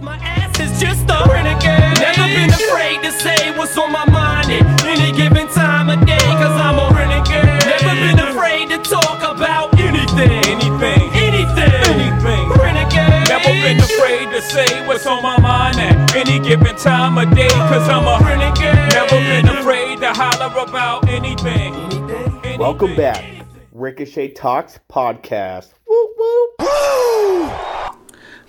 [0.00, 1.98] My ass is just a renegade.
[1.98, 6.18] Never been afraid to say what's on my mind at any given time of day,
[6.18, 7.66] cause I'm a renegade.
[7.66, 12.48] Never been afraid to talk about anything, anything, anything, anything.
[12.54, 13.28] Renegade.
[13.28, 17.48] Never been afraid to say what's on my mind at any given time of day,
[17.48, 18.92] cause I'm a renegade.
[18.92, 21.74] Never been afraid to holler about anything.
[21.74, 22.58] anything.
[22.58, 23.24] Welcome back,
[23.72, 25.77] Ricochet Talks podcast.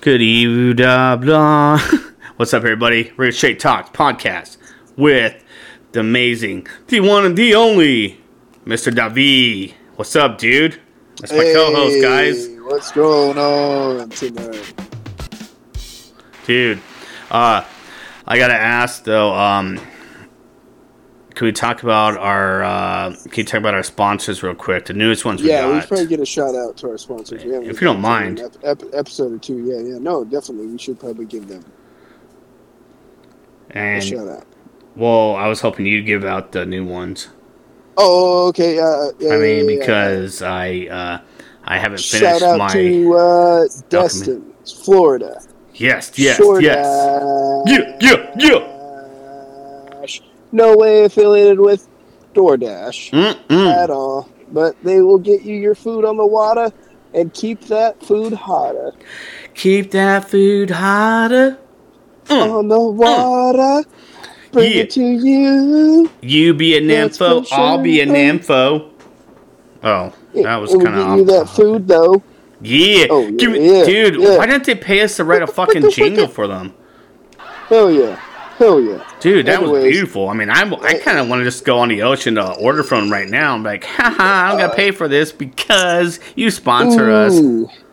[0.02, 1.78] Good evening, blah, blah.
[2.38, 3.12] What's up, everybody?
[3.18, 4.56] Ricochet Talks podcast
[4.96, 5.44] with
[5.92, 8.22] the amazing, the one and the only,
[8.66, 8.94] Mr.
[8.94, 9.74] Davi.
[9.98, 10.80] What's up, dude?
[11.18, 12.48] That's my co-host, guys.
[12.62, 14.74] What's going on tonight?
[16.46, 16.80] Dude,
[17.30, 17.66] uh,
[18.26, 19.34] I gotta ask though.
[19.34, 19.82] Um,
[21.40, 22.62] can we talk about our?
[22.62, 24.88] Uh, can you talk about our sponsors real quick?
[24.88, 27.46] The newest ones Yeah, we should probably get a shout out to our sponsors.
[27.46, 28.42] We If you don't mind.
[28.42, 29.60] ep- ep- episode or two.
[29.60, 30.00] Yeah, yeah.
[30.00, 30.68] No, definitely.
[30.68, 31.64] We should probably give them
[33.70, 34.48] a and shout out.
[34.98, 37.30] well, I was hoping you'd give out the new ones.
[37.96, 38.78] Oh, okay.
[38.78, 39.80] Uh, yeah, I mean, yeah, yeah.
[39.80, 41.22] because I uh,
[41.64, 42.68] I haven't shout finished out my.
[42.74, 45.42] to uh, Destin, Florida.
[45.74, 46.86] yes, yes, Short yes.
[47.66, 48.79] Yeah, yeah, yeah.
[50.52, 51.88] No way affiliated with
[52.34, 53.74] DoorDash Mm-mm.
[53.74, 56.72] at all, but they will get you your food on the water
[57.14, 58.94] and keep that food hotter
[59.56, 61.58] Keep that food hotter.
[62.26, 62.60] Mm.
[62.60, 63.84] on the water.
[64.52, 64.82] Bring Yeah.
[64.82, 66.10] it to you.
[66.22, 68.90] You be a nympho, I'll be a nympho.
[69.84, 72.22] Oh, that was kind of you that food though.
[72.62, 74.22] Yeah, Oh, yeah, me, yeah, dude.
[74.22, 74.38] yeah.
[74.38, 76.74] Why didn't they pay us to write a fucking jingle for them,
[77.70, 78.20] Hell yeah,
[78.60, 79.04] hell yeah.
[79.20, 79.46] dude?
[79.48, 80.30] That was beautiful.
[80.30, 82.84] I mean, I'm, I kind of want to just go on the ocean to order
[82.84, 83.56] from right now.
[83.56, 87.40] I'm like, haha, I don't gotta pay for this because you sponsor us.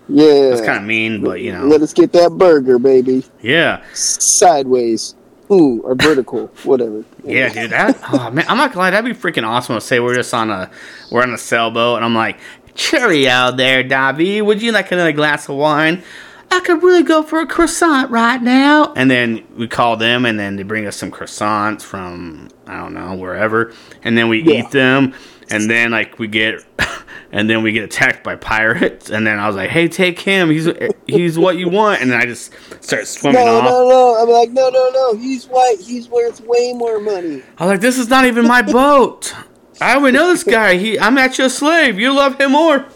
[0.08, 0.50] Yeah.
[0.50, 3.24] That's kind of mean, but you know, Let us get that burger, baby.
[3.40, 5.14] yeah, Sideways.
[5.48, 7.04] Ooh, or vertical, whatever.
[7.24, 7.70] yeah, dude.
[7.70, 10.34] That oh man, I'm not gonna lie, that'd be freaking awesome to say we're just
[10.34, 10.68] on a
[11.12, 12.38] we're on a sailboat and I'm like,
[12.74, 14.44] cheerio there, Davi.
[14.44, 16.02] Would you like another glass of wine?
[16.50, 18.92] I could really go for a croissant right now.
[18.94, 22.94] And then we call them, and then they bring us some croissants from I don't
[22.94, 24.60] know wherever, and then we Yeah.
[24.64, 25.14] eat them,
[25.50, 26.60] and then like we get,
[27.32, 30.50] and then we get attacked by pirates, and then I was like, hey, take him.
[30.50, 30.68] He's
[31.06, 33.64] he's what you want, and then I just start swimming No, off.
[33.64, 34.22] no, no.
[34.22, 35.16] I'm like, no, no, no.
[35.16, 35.78] He's white.
[35.80, 37.42] He's worth way more money.
[37.58, 39.34] I was like, this is not even my boat.
[39.80, 40.76] I would know this guy.
[40.78, 41.98] He, I'm actually a slave.
[41.98, 42.86] You love him more.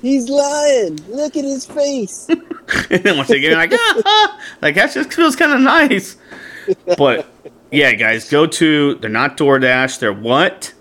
[0.00, 0.98] He's lying.
[1.08, 2.26] Look at his face.
[2.90, 5.60] and then once they get in, like, ah, ah, like that just feels kind of
[5.60, 6.16] nice.
[6.96, 7.26] But
[7.70, 8.94] yeah, guys, go to.
[8.96, 9.98] They're not DoorDash.
[9.98, 10.72] They're what?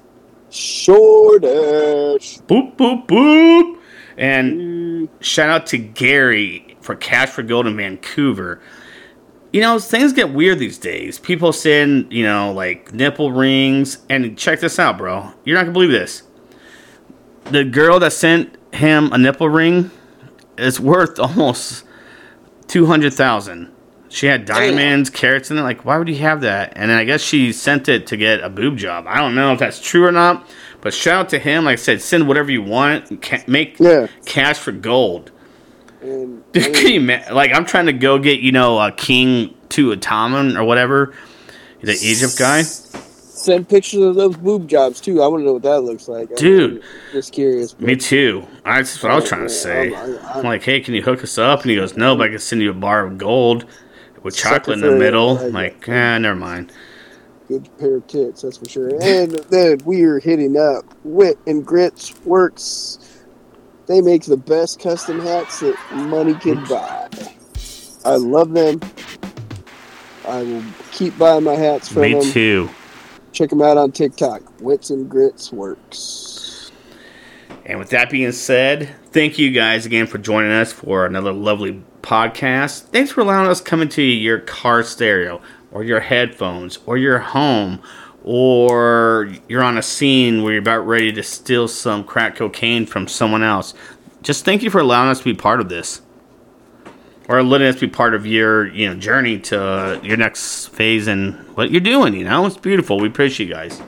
[0.49, 2.39] Shore Dash.
[2.39, 3.77] Boop boop boop.
[4.17, 8.61] And shout out to Gary for Cash for Gold in Vancouver.
[9.53, 11.17] You know, things get weird these days.
[11.17, 13.99] People send, you know, like nipple rings.
[14.09, 15.31] And check this out, bro.
[15.45, 16.23] You're not gonna believe this.
[17.45, 19.91] The girl that sent him a nipple ring
[20.57, 21.83] It's worth almost
[22.67, 23.71] two hundred thousand.
[24.11, 25.61] She had diamonds, carats in it.
[25.61, 26.73] Like, why would you have that?
[26.75, 29.05] And then I guess she sent it to get a boob job.
[29.07, 30.49] I don't know if that's true or not.
[30.81, 31.65] But shout out to him.
[31.65, 33.21] Like I said, send whatever you want.
[33.21, 34.07] Ca- make Yeah.
[34.25, 35.31] cash for gold.
[36.01, 39.53] And, Dude, can you ima- like I'm trying to go get you know a king
[39.69, 41.13] to Ataman or whatever,
[41.81, 42.63] the Egypt guy.
[43.39, 45.21] Send pictures of those boob jobs too.
[45.21, 46.29] I want to know what that looks like.
[46.29, 46.83] I'm Dude.
[47.11, 47.79] just curious.
[47.79, 48.45] Me too.
[48.65, 49.93] I, that's what I was trying to say.
[49.93, 51.61] I'm- I'm- I'm like, hey, can you hook us up?
[51.61, 53.65] And he goes, no, but I can send you a bar of gold
[54.23, 54.99] with chocolate in the Sucker for it.
[55.05, 55.37] middle.
[55.39, 56.71] I'm like, eh, never mind.
[57.47, 58.89] Good pair of tits, that's for sure.
[59.01, 62.99] And then we are hitting up Wit and Grits Works.
[63.87, 67.09] They make the best custom hats that money can buy.
[68.05, 68.79] I love them.
[70.27, 72.21] I will keep buying my hats from Me them.
[72.31, 72.69] too.
[73.31, 74.41] Check them out on TikTok.
[74.61, 76.71] Wits and Grits Works.
[77.65, 81.83] And with that being said, thank you guys again for joining us for another lovely
[82.01, 82.81] podcast.
[82.85, 85.39] Thanks for allowing us coming to your car stereo
[85.71, 87.81] or your headphones or your home
[88.23, 93.07] or you're on a scene where you're about ready to steal some crack cocaine from
[93.07, 93.73] someone else.
[94.21, 96.01] Just thank you for allowing us to be part of this.
[97.29, 101.35] Or letting us be part of your, you know, journey to your next phase and
[101.55, 102.45] what you're doing, you know?
[102.47, 102.99] It's beautiful.
[102.99, 103.81] We appreciate you guys.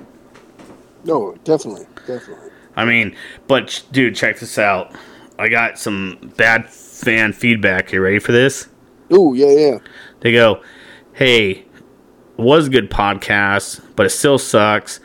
[1.03, 1.88] No, definitely.
[2.05, 2.51] Definitely.
[2.75, 3.15] I mean,
[3.47, 4.95] but dude, check this out.
[5.39, 7.91] I got some bad fan feedback.
[7.91, 8.67] You ready for this?
[9.11, 9.77] Ooh, yeah, yeah.
[10.19, 10.61] They go,
[11.13, 11.65] "Hey,
[12.37, 14.99] was a good podcast, but it still sucks."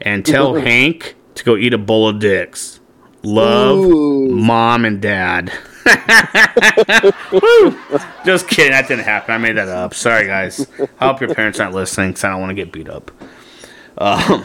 [0.00, 2.80] And tell Hank to go eat a bowl of dicks.
[3.22, 4.28] Love, Ooh.
[4.28, 5.52] mom and dad.
[8.24, 8.72] Just kidding.
[8.72, 9.34] That didn't happen.
[9.34, 9.94] I made that up.
[9.94, 10.66] Sorry, guys.
[10.98, 13.10] I hope your parents aren't listening because I don't want to get beat up.
[13.98, 14.44] Um,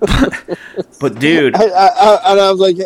[0.00, 0.58] but,
[1.00, 2.76] but dude, I, I, I, and I was like,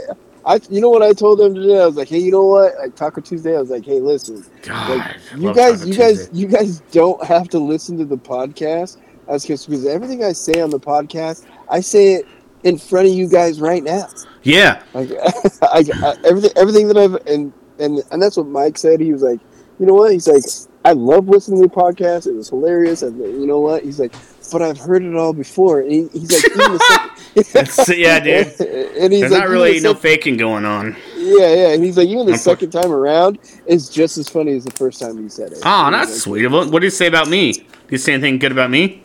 [0.47, 1.81] I, you know what I told them today?
[1.81, 2.75] I was like, hey, you know what?
[2.79, 6.17] Like Taco Tuesday, I was like, hey, listen, God, like you guys, Taco you guys,
[6.17, 6.39] Tuesday.
[6.39, 8.97] you guys don't have to listen to the podcast.
[9.27, 12.27] That's because everything I say on the podcast, I say it
[12.69, 14.09] in front of you guys right now.
[14.43, 15.11] Yeah, Like,
[15.63, 19.01] I, I, everything, everything that I've and and and that's what Mike said.
[19.01, 19.41] He was like,
[19.79, 20.13] you know what?
[20.13, 20.45] He's like,
[20.85, 22.27] I love listening to the podcast.
[22.27, 23.03] It was hilarious.
[23.03, 23.83] And you know what?
[23.85, 24.15] He's like,
[24.53, 25.81] but I've heard it all before.
[25.81, 28.47] And he, he's like, even the That's- yeah, dude.
[28.97, 30.97] and he's There's like, not really no faking going on.
[31.17, 31.69] yeah, yeah.
[31.75, 34.71] And he's like, even the I'm second time around is just as funny as the
[34.73, 35.59] first time he said it.
[35.65, 36.47] Oh, He's that's like, sweet.
[36.47, 37.53] What what did he say about me?
[37.53, 39.05] Did he say anything good about me?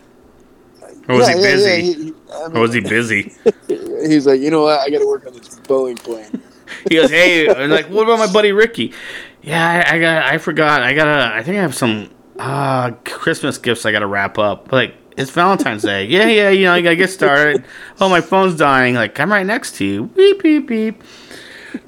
[1.08, 1.70] Or was yeah, he busy?
[1.70, 3.34] yeah, he- he- I Or was he busy?
[3.68, 4.80] he's like, you know what?
[4.80, 6.42] I got to work on this Boeing plane.
[6.90, 8.94] He goes, "Hey, I'm like, what about my buddy Ricky?
[9.42, 10.82] Yeah, I, I got, I forgot.
[10.82, 11.34] I gotta.
[11.34, 12.10] I think I have some
[12.40, 14.72] uh Christmas gifts I gotta wrap up.
[14.72, 16.06] Like, it's Valentine's Day.
[16.06, 16.50] Yeah, yeah.
[16.50, 17.64] You know, you gotta get started.
[18.02, 18.96] Oh, my phone's dying.
[18.96, 20.06] Like, I'm right next to you.
[20.08, 21.04] Beep, beep, beep.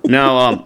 [0.03, 0.65] No, um,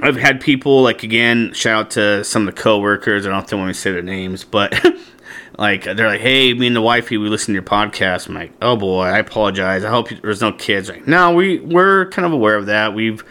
[0.00, 1.52] I've had people like again.
[1.54, 3.26] Shout out to some of the coworkers.
[3.26, 4.72] I don't to want me to say their names, but.
[5.58, 8.28] Like they're like, hey, me and the wifey, we listen to your podcast.
[8.28, 9.84] I'm like, oh boy, I apologize.
[9.84, 10.88] I hope you, there's no kids.
[10.88, 12.94] Like, no, we we're kind of aware of that.
[12.94, 13.24] We've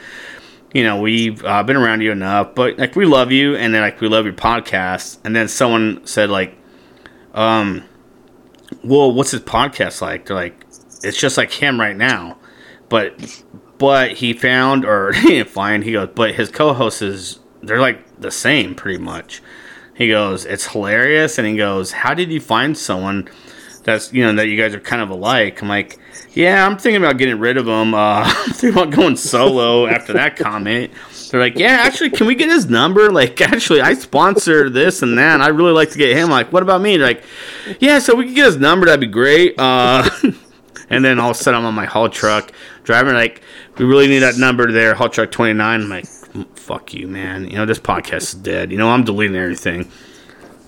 [0.73, 3.81] you know, we've uh, been around you enough, but like we love you, and then
[3.81, 5.19] like we love your podcast.
[5.23, 6.57] And then someone said like,
[7.33, 7.83] um,
[8.83, 10.25] well, what's his podcast like?
[10.25, 10.65] They're like,
[11.03, 12.37] it's just like him right now,
[12.89, 13.43] but
[13.77, 15.83] but he found or he didn't find.
[15.83, 19.41] He goes, but his co-hosts is they're like the same pretty much.
[19.95, 23.29] He goes, it's hilarious, and he goes, how did you find someone?
[23.83, 25.61] That's you know that you guys are kind of alike.
[25.61, 25.99] I'm like,
[26.33, 27.93] yeah, I'm thinking about getting rid of him.
[27.93, 30.91] Uh, I'm thinking about going solo after that comment.
[31.29, 33.11] They're like, yeah, actually, can we get his number?
[33.11, 35.33] Like, actually, I sponsor this and that.
[35.33, 36.29] And I really like to get him.
[36.29, 36.97] Like, what about me?
[36.97, 37.23] They're like,
[37.79, 38.85] yeah, so we could get his number.
[38.85, 39.55] That'd be great.
[39.57, 40.07] Uh,
[40.89, 42.51] and then all of a sudden, I'm on my haul truck
[42.83, 43.15] driving.
[43.15, 43.41] Like,
[43.77, 45.81] we really need that number there, haul truck 29.
[45.81, 46.05] I'm like,
[46.55, 47.45] fuck you, man.
[47.45, 48.71] You know, this podcast is dead.
[48.71, 49.89] You know, I'm deleting everything.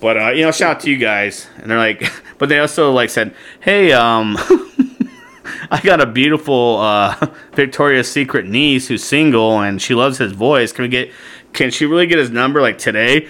[0.00, 1.46] But uh, you know, shout out to you guys.
[1.58, 4.36] And they're like, but they also like said, hey, um,
[5.70, 7.14] I got a beautiful uh,
[7.52, 10.72] Victoria's Secret niece who's single and she loves his voice.
[10.72, 11.10] Can we get?
[11.52, 13.28] Can she really get his number like today?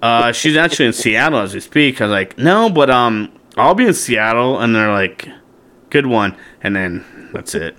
[0.00, 2.00] Uh, she's actually in Seattle as we speak.
[2.00, 4.60] I was like, no, but um, I'll be in Seattle.
[4.60, 5.28] And they're like,
[5.90, 6.36] good one.
[6.62, 7.76] And then that's it.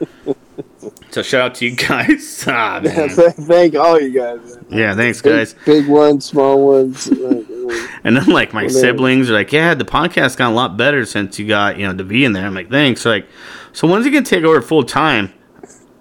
[1.12, 2.44] So shout out to you guys.
[2.48, 2.80] Ah.
[2.84, 4.58] Thank all you guys.
[4.70, 4.80] man.
[4.80, 5.56] Yeah, thanks, Big, guys.
[5.66, 7.08] big ones, small ones.
[8.04, 11.06] And then like my then- siblings are like, yeah, the podcast got a lot better
[11.06, 12.46] since you got you know the V in there.
[12.46, 13.06] I'm like, thanks.
[13.06, 13.28] Like,
[13.74, 15.34] so when's he gonna take over full time?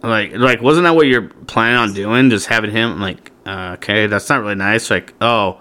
[0.02, 2.30] Like, like wasn't that what you're planning on doing?
[2.30, 2.92] Just having him?
[2.92, 4.90] I'm like, uh, okay, that's not really nice.
[4.90, 5.60] Like, oh,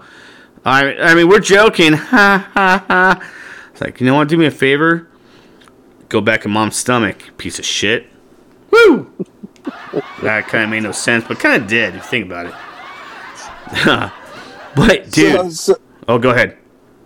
[0.64, 1.92] I, I mean, we're joking.
[1.94, 3.30] Ha ha ha.
[3.72, 4.28] It's like, you know what?
[4.28, 5.08] Do me a favor.
[6.08, 8.06] Go back in mom's stomach, piece of shit.
[8.70, 9.10] Woo!
[10.22, 12.54] that kind of made no sense, but kind of did if you think about it.
[14.76, 15.76] but dude, So, so,
[16.08, 16.56] oh, go ahead.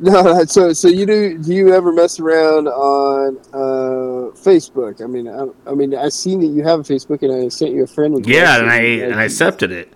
[0.00, 1.38] no, so so you do?
[1.38, 5.02] Do you ever mess around on uh, Facebook?
[5.02, 7.72] I mean, I, I mean, I seen that you have a Facebook, and I sent
[7.72, 8.26] you a friend with.
[8.26, 9.92] Yeah, and I and I accepted it.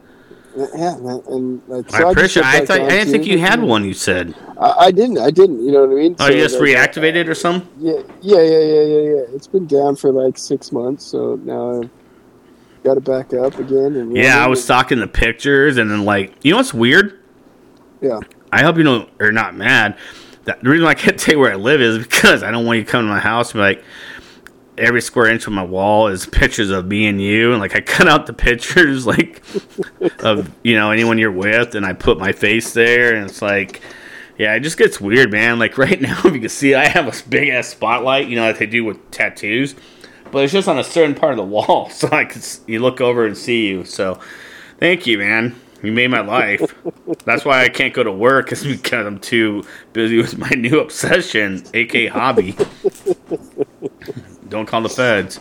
[0.56, 2.46] Yeah, and like, so I appreciate.
[2.46, 3.84] I thought uh, I didn't think you had one.
[3.84, 4.34] You said.
[4.58, 5.18] I, I didn't.
[5.18, 5.62] I didn't.
[5.62, 6.16] You know what I mean?
[6.18, 7.68] Oh, you just like, reactivated or something?
[7.78, 9.24] Yeah, yeah, yeah, yeah, yeah, yeah.
[9.34, 11.90] It's been down for like six months, so now I've
[12.84, 13.96] got it back up again.
[13.96, 17.20] And Yeah, I was stalking the pictures, and then like, you know what's weird?
[18.00, 18.20] Yeah.
[18.50, 19.98] I hope you don't are not mad.
[20.44, 22.78] That the reason I can't tell you where I live is because I don't want
[22.78, 23.84] you to come to my house and be like
[24.78, 27.80] every square inch of my wall is pictures of me and you, and like I
[27.80, 29.42] cut out the pictures like
[30.20, 33.80] of you know anyone you're with, and I put my face there, and it's like.
[34.38, 35.58] Yeah, it just gets weird, man.
[35.58, 38.44] Like right now, if you can see, I have a big ass spotlight, you know,
[38.48, 39.74] that they do with tattoos,
[40.30, 43.00] but it's just on a certain part of the wall, so I can you look
[43.00, 43.84] over and see you.
[43.84, 44.20] So,
[44.78, 45.56] thank you, man.
[45.82, 46.74] You made my life.
[47.24, 49.64] That's why I can't go to work, is because I'm too
[49.94, 52.56] busy with my new obsession, aka hobby.
[54.48, 55.40] Don't call the feds.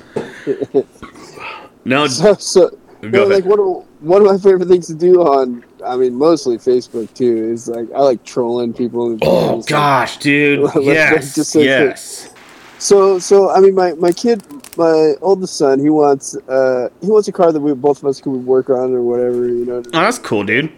[1.86, 2.72] No, So, so
[3.02, 7.14] like one of one of my favorite things to do on, I mean, mostly Facebook
[7.14, 9.18] too, is like I like trolling people.
[9.22, 10.70] oh just, like, gosh, dude.
[10.82, 12.32] Yes, just like- yes.
[12.78, 14.44] So, so I mean, my, my kid,
[14.78, 18.20] my oldest son, he wants uh he wants a car that we both of us
[18.20, 19.78] could work on or whatever, you know.
[19.78, 20.72] Oh, that's cool, dude.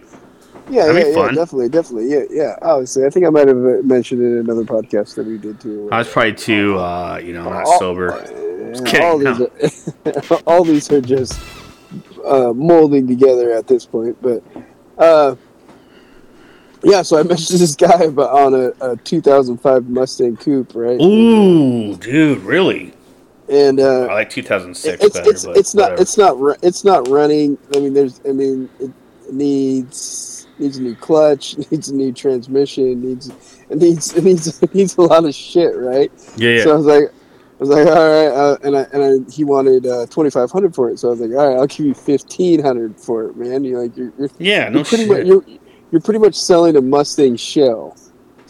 [0.70, 2.56] Yeah, that'd yeah, yeah, definitely, definitely, yeah, yeah.
[2.62, 5.60] Obviously, I think I might have uh, mentioned it in another podcast that we did
[5.60, 5.88] too.
[5.90, 8.44] I was probably too, uh, you know, not All- sober.
[8.84, 9.34] Kidding, all no.
[9.34, 9.94] these,
[10.30, 11.40] are, all these are just
[12.24, 14.20] uh, molding together at this point.
[14.20, 14.42] But
[14.98, 15.36] uh,
[16.82, 21.00] yeah, so I mentioned this guy about on a, a 2005 Mustang Coupe, right?
[21.00, 22.92] Ooh, dude, really?
[23.48, 26.02] And uh, I like 2006 it's better, it's but it's not whatever.
[26.02, 27.56] it's not it's not running.
[27.74, 28.92] I mean, there's I mean it
[29.32, 33.28] needs needs a new clutch, needs a new transmission, needs
[33.68, 36.10] it needs it needs it needs a lot of shit, right?
[36.36, 36.64] yeah, yeah.
[36.64, 39.44] So I was like, I was like, all right, uh, and I and I, he
[39.44, 40.98] wanted uh, twenty five hundred for it.
[40.98, 43.64] So I was like, all right, I'll give you fifteen hundred for it, man.
[43.64, 45.18] You're like, you're you're, yeah, no you're pretty shit.
[45.18, 45.44] much you're
[45.90, 47.96] you're pretty much selling a Mustang shell,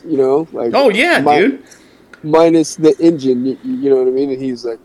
[0.05, 1.65] you know, like oh yeah, mi- dude.
[2.23, 3.47] minus the engine.
[3.47, 4.31] You, you know what I mean?
[4.31, 4.81] And he's like,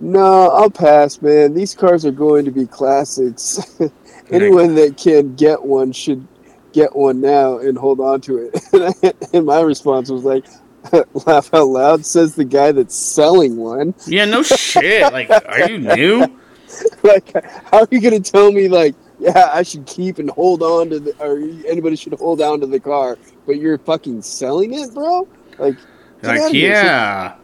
[0.00, 1.54] no, I'll pass, man.
[1.54, 3.78] These cars are going to be classics.
[4.30, 6.26] Anyone that can get one should
[6.72, 9.16] get one now and hold on to it.
[9.32, 10.44] and my response was like,
[11.26, 13.94] laugh out loud, says the guy that's selling one.
[14.06, 15.12] Yeah, no shit.
[15.12, 16.26] Like, are you new?
[17.02, 17.32] like,
[17.70, 20.90] how are you going to tell me, like, yeah, I should keep and hold on
[20.90, 21.38] to the, or
[21.68, 25.28] anybody should hold on to the car, but you're fucking selling it, bro?
[25.58, 25.76] Like,
[26.22, 27.36] Like, yeah,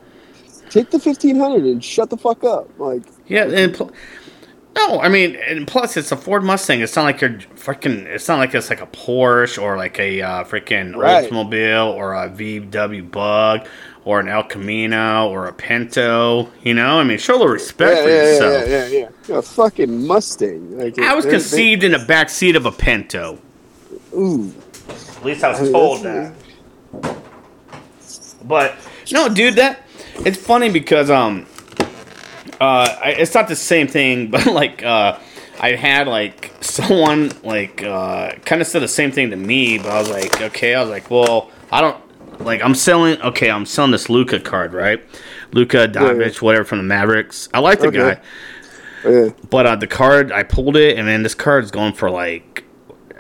[0.71, 2.69] Take the 1500 and shut the fuck up.
[2.79, 3.45] Like, yeah.
[3.45, 3.91] And pl-
[4.79, 6.81] no, I mean, and plus it's a Ford Mustang.
[6.81, 8.07] It's not like you're freaking.
[8.07, 11.29] It's not like it's like a Porsche or like a uh, freaking Right.
[11.29, 13.67] Oldsmobile or a VW Bug
[14.05, 16.49] or an El Camino or a Pinto.
[16.63, 18.69] You know, I mean, show a little respect yeah, for yeah, yeah, yourself.
[18.69, 19.39] yeah, yeah, yeah.
[19.39, 20.79] A fucking Mustang.
[20.79, 23.39] Like, I was conceived in the back seat of a Pinto.
[24.15, 24.53] Ooh.
[24.89, 26.35] At least I was I mean, told that.
[28.45, 28.77] But
[29.11, 29.83] no, dude, that
[30.21, 31.47] it's funny because um,
[32.61, 35.19] uh, I, it's not the same thing, but like uh,
[35.61, 39.89] I had like someone like uh, kind of said the same thing to me, but
[39.89, 41.97] I was like, okay, I was like, well, I don't
[42.41, 43.21] like I'm selling.
[43.23, 45.03] Okay, I'm selling this Luka card, right?
[45.53, 47.49] Luka Doncic, whatever from the Mavericks.
[47.55, 47.99] I like the Okay.
[47.99, 48.21] guy.
[49.05, 49.29] Yeah.
[49.49, 52.65] But uh, the card, I pulled it, and then this card is going for like,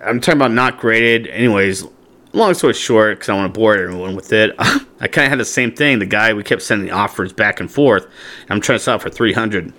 [0.04, 1.26] I'm talking about not graded.
[1.28, 1.84] Anyways,
[2.32, 5.38] long story short, because I want to bore everyone with it, I kind of had
[5.38, 5.98] the same thing.
[5.98, 8.06] The guy, we kept sending offers back and forth.
[8.50, 9.72] I'm trying to sell for 300.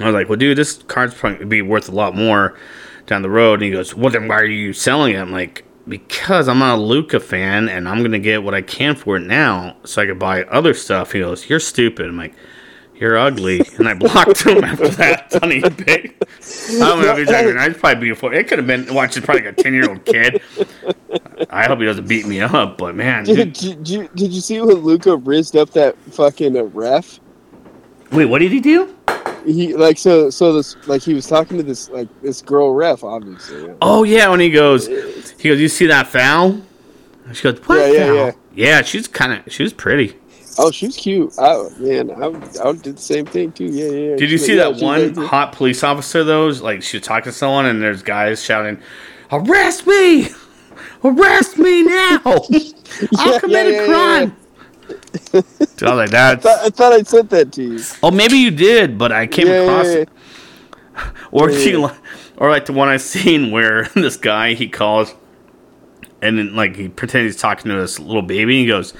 [0.00, 2.58] I was like, well, dude, this card's probably gonna be worth a lot more
[3.06, 3.54] down the road.
[3.54, 5.18] And he goes, well, then why are you selling it?
[5.18, 8.96] I'm like, because I'm not a Luka fan, and I'm gonna get what I can
[8.96, 11.12] for it now, so I could buy other stuff.
[11.12, 12.06] He goes, you're stupid.
[12.06, 12.34] I'm like.
[12.96, 16.14] You're ugly, and I blocked him after that eBay.
[16.80, 17.52] I don't know if he's ugly.
[17.52, 18.32] It's probably beautiful.
[18.32, 18.92] It could have been.
[18.94, 20.40] Watch, it's probably like a ten year old kid.
[21.50, 24.32] I hope he doesn't beat me up, but man, Did, dude, did, did, you, did
[24.32, 27.20] you see when Luka rizzed up that fucking uh, ref?
[28.12, 28.94] wait, what did he do?
[29.44, 33.04] He like so so this like he was talking to this like this girl ref
[33.04, 33.74] obviously.
[33.82, 34.86] Oh yeah, when he goes,
[35.38, 36.62] he goes, "You see that foul?"
[37.32, 38.32] She goes, "What Yeah, yeah, foul?" yeah.
[38.54, 40.16] Yeah, she's kind of, she was pretty.
[40.58, 41.32] Oh, she's cute.
[41.38, 43.64] Oh man, I would, I would do the same thing too.
[43.64, 44.10] Yeah, yeah.
[44.10, 44.16] yeah.
[44.16, 46.46] Did you see like, that one like- hot police officer though?
[46.48, 48.80] Like she talking to someone, and there's guys shouting,
[49.32, 50.28] "Arrest me!
[51.02, 52.20] Arrest me now!
[52.24, 54.36] I'll Yeah, commit yeah, a crime."
[55.76, 57.80] So I was like, "That's." I thought, I thought I sent that to you.
[58.02, 60.08] Oh, maybe you did, but I came across it.
[61.32, 65.12] Or she, or like the one I seen where this guy he calls,
[66.22, 68.52] and then like he pretends he's talking to this little baby.
[68.54, 68.94] And he goes,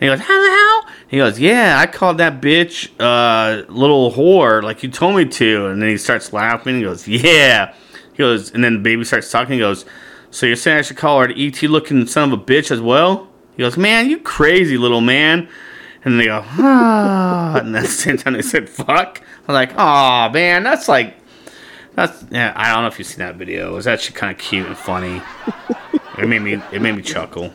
[0.00, 0.90] he goes, hello.
[1.08, 5.66] He goes, yeah, I called that bitch uh, little whore like you told me to.
[5.66, 6.76] And then he starts laughing.
[6.76, 7.74] He goes, yeah.
[8.12, 9.54] He goes, and then the baby starts talking.
[9.54, 9.84] He goes,
[10.30, 12.80] so you're saying I should call her an ET looking son of a bitch as
[12.80, 13.28] well?
[13.56, 15.48] He goes, man, you crazy little man.
[16.02, 17.58] And they go, ah.
[17.58, 19.20] And at the same time, they said, fuck.
[19.46, 21.16] I'm like, oh, man, that's like,
[21.94, 23.72] that's, yeah, I don't know if you've seen that video.
[23.72, 25.20] It was actually kind of cute and funny.
[26.16, 27.52] it made me, it made me chuckle.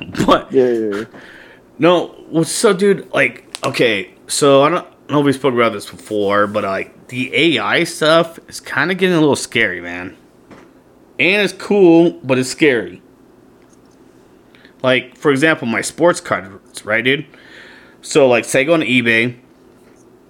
[0.26, 1.04] But, Yeah, yeah, yeah.
[1.78, 6.46] no, so, dude, like, okay, so I don't know if we spoke about this before,
[6.46, 10.16] but, like, the AI stuff is kind of getting a little scary, man.
[11.18, 13.02] And it's cool, but it's scary.
[14.82, 17.26] Like, for example, my sports cards, right, dude?
[18.00, 19.36] So, like, say I go on eBay,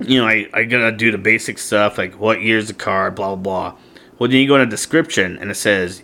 [0.01, 3.35] you know, I, I gotta do the basic stuff, like what year's the card, blah,
[3.35, 3.37] blah,
[3.73, 3.79] blah.
[4.19, 6.03] Well, then you go in a description and it says,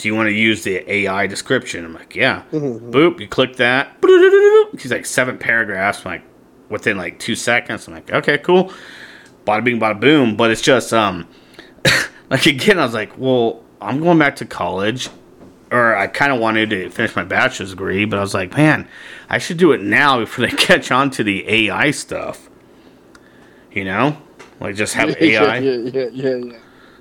[0.00, 1.84] do you want to use the AI description?
[1.84, 2.42] I'm like, yeah.
[2.50, 3.98] Boop, you click that.
[4.72, 6.22] He's like seven paragraphs, like
[6.70, 7.86] within like two seconds.
[7.86, 8.72] I'm like, okay, cool.
[9.46, 10.36] Bada bing, bada boom.
[10.38, 11.28] But it's just, um,
[12.30, 15.10] like again, I was like, well, I'm going back to college,
[15.70, 18.88] or I kind of wanted to finish my bachelor's degree, but I was like, man,
[19.28, 22.48] I should do it now before they catch on to the AI stuff.
[23.70, 24.16] You know,
[24.60, 26.58] like just have AI yeah, yeah, yeah, yeah.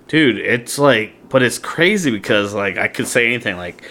[0.10, 3.84] dude it's like but it's crazy because like i could say anything like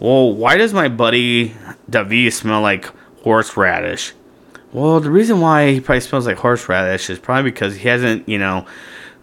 [0.00, 1.54] well why does my buddy
[1.88, 2.90] david smell like
[3.22, 4.12] horseradish
[4.72, 8.38] well the reason why he probably smells like horseradish is probably because he hasn't you
[8.38, 8.66] know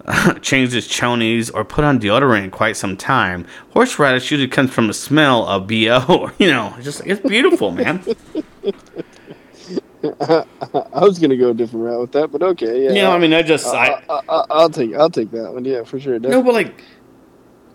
[0.41, 3.45] changed his chonies or put on deodorant in quite some time.
[3.71, 6.31] Horseradish usually comes from the smell of bo.
[6.39, 8.03] You know, it's just it's beautiful, man.
[10.03, 10.45] I
[11.01, 12.89] was gonna go a different route with that, but okay, yeah.
[12.89, 15.53] You know, I mean, I just I, I, I, I, I'll take I'll take that
[15.53, 15.65] one.
[15.65, 16.17] Yeah, for sure.
[16.19, 16.83] no, but like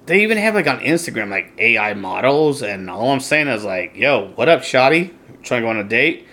[0.06, 3.96] they even have like on Instagram like AI models, and all I'm saying is like,
[3.96, 5.14] yo, what up, Shoddy?
[5.42, 6.26] Trying to go on a date?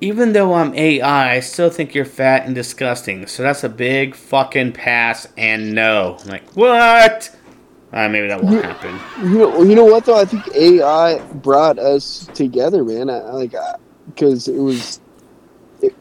[0.00, 3.26] Even though I'm AI, I still think you're fat and disgusting.
[3.26, 6.18] So that's a big fucking pass and no.
[6.20, 7.34] I'm like, what?
[7.92, 9.00] Uh, maybe that won't happen.
[9.22, 10.20] You know, you know what though?
[10.20, 13.08] I think AI brought us together, man.
[13.08, 13.54] I, like
[14.06, 15.00] because it was
[15.80, 15.94] it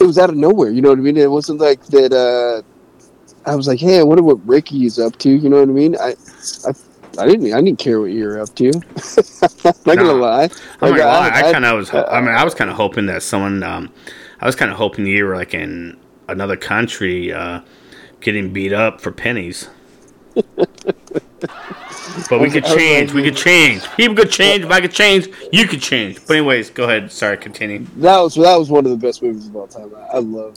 [0.00, 0.70] was out of nowhere.
[0.70, 1.16] You know what I mean?
[1.16, 2.12] It wasn't like that.
[2.12, 2.67] uh
[3.48, 5.30] I was like, hey, I wonder what Ricky is up to.
[5.30, 5.96] You know what I mean?
[5.96, 6.14] I
[6.66, 6.72] I,
[7.22, 8.64] I didn't I didn't care what you were up to.
[8.72, 9.94] not Nah.
[9.94, 10.44] gonna lie.
[10.44, 11.88] I'm Like, not gonna lie, I, I- kind of was.
[11.88, 13.62] ho- I mean, I was kind of hoping that someone.
[13.62, 13.92] Um,
[14.40, 17.60] I was kind of hoping you were like in another country, uh,
[18.20, 19.68] getting beat up for pennies.
[22.30, 23.12] but we could change.
[23.12, 23.88] We could change.
[23.96, 24.64] People could change.
[24.64, 26.24] If I could change, you could change.
[26.26, 27.10] But anyways, go ahead.
[27.10, 27.86] Sorry, continue.
[27.96, 29.90] That was that was one of the best movies of all time.
[29.96, 30.56] I, I love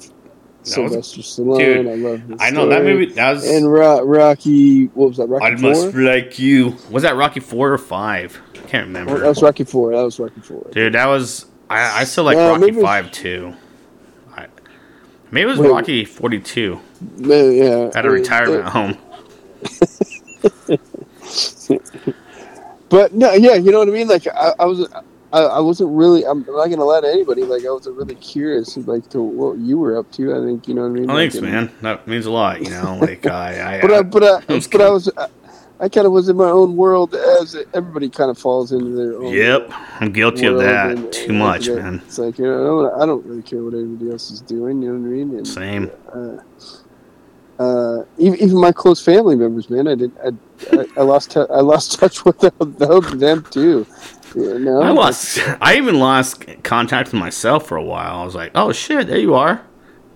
[0.63, 1.57] Sylvester Stallone.
[1.59, 2.21] Dude, I love.
[2.21, 2.93] His I know that story.
[2.93, 3.13] movie.
[3.13, 3.49] That was.
[3.49, 5.27] And Ro- Rocky, what was that?
[5.27, 6.01] Rocky I must Four.
[6.01, 6.75] like you.
[6.89, 8.39] Was that Rocky four or five?
[8.55, 9.19] I can't remember.
[9.19, 9.91] that was Rocky Four.
[9.95, 10.69] That was Rocky Four.
[10.71, 11.45] Dude, that was.
[11.69, 13.53] I, I still like Yeah, Rocky maybe five too.
[14.35, 14.47] I,
[15.31, 15.69] maybe it was Wait.
[15.71, 16.79] Rocky forty two.
[17.17, 17.89] Yeah.
[17.95, 18.97] At a Uh, retirement home.
[22.89, 24.09] But no, yeah, you know what I mean.
[24.09, 24.85] Like I, I was,
[25.33, 26.25] I, I wasn't really.
[26.25, 27.43] I'm not gonna lie to anybody.
[27.43, 30.33] Like I wasn't really curious, like to what you were up to.
[30.35, 31.09] I think you know what I mean.
[31.09, 31.71] Oh, Like, thanks, and- man.
[31.81, 32.97] That means a lot, you know.
[33.01, 35.27] Like I, I, But I, but I, That's but I was, I,
[35.79, 39.15] I kind of was in my own world as everybody kind of falls into their
[39.17, 39.33] own.
[39.33, 39.71] yep,
[40.01, 42.01] I'm guilty of that and- too and much, that- man.
[42.05, 44.81] It's like you know, I don't, I don't really care what anybody else is doing.
[44.83, 45.37] You know what I mean?
[45.37, 45.91] And, Same.
[46.13, 46.37] uh,
[47.59, 50.11] uh, even, even my close family members, man, I did.
[50.23, 50.29] I,
[50.75, 51.31] I, I lost.
[51.31, 53.85] T- I lost touch with them, them too.
[54.35, 54.81] Know?
[54.81, 55.39] I lost.
[55.61, 58.21] I even lost contact with myself for a while.
[58.21, 59.61] I was like, "Oh shit, there you are.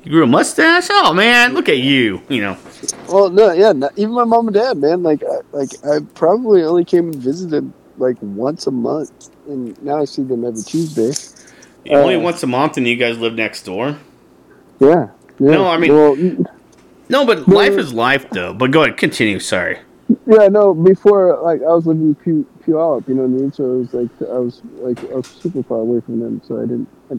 [0.04, 0.88] You grew a mustache.
[0.92, 2.22] Oh man, look at you.
[2.30, 2.58] You know,
[3.10, 5.02] Well, no, yeah, not, even my mom and dad, man.
[5.02, 10.02] Like, I, like I probably only came and visited like once a month, and now
[10.02, 11.12] I see them every Tuesday.
[11.90, 13.98] only Uh, once a month, and you guys live next door.
[14.80, 15.10] Yeah.
[15.40, 15.52] yeah.
[15.52, 16.16] No, I mean- well,
[17.10, 18.54] No, but life is life, though.
[18.54, 19.40] But go ahead, continue.
[19.40, 19.80] Sorry.
[20.28, 20.74] Yeah, no.
[20.74, 23.52] Before, like, I was living in Pu- Puyallup, you know what I mean.
[23.54, 26.58] So it was like I was like I was super far away from them, so
[26.58, 26.90] I didn't.
[27.12, 27.16] I,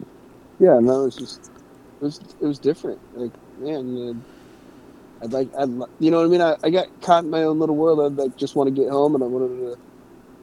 [0.59, 1.51] yeah, no, it was just
[2.01, 2.99] it was it was different.
[3.13, 4.23] Like, man,
[5.21, 5.69] uh, I'd like I'd
[5.99, 6.41] you know what I mean.
[6.41, 7.99] I, I got caught in my own little world.
[7.99, 9.77] I'd like just want to get home, and I wanted to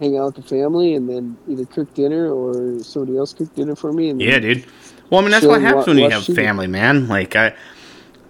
[0.00, 3.76] hang out with the family, and then either cook dinner or somebody else cook dinner
[3.76, 4.10] for me.
[4.10, 4.64] And Yeah, dude.
[5.10, 6.34] Well, I mean, that's what happens wa- when you have TV.
[6.34, 7.08] family, man.
[7.08, 7.54] Like, I,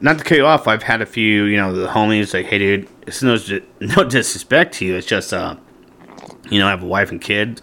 [0.01, 2.59] not to cut you off, I've had a few, you know, the homies like, hey,
[2.59, 3.37] dude, it's no,
[3.81, 4.97] no disrespect to you.
[4.97, 5.57] It's just, uh,
[6.51, 7.61] you know, I have a wife and kid.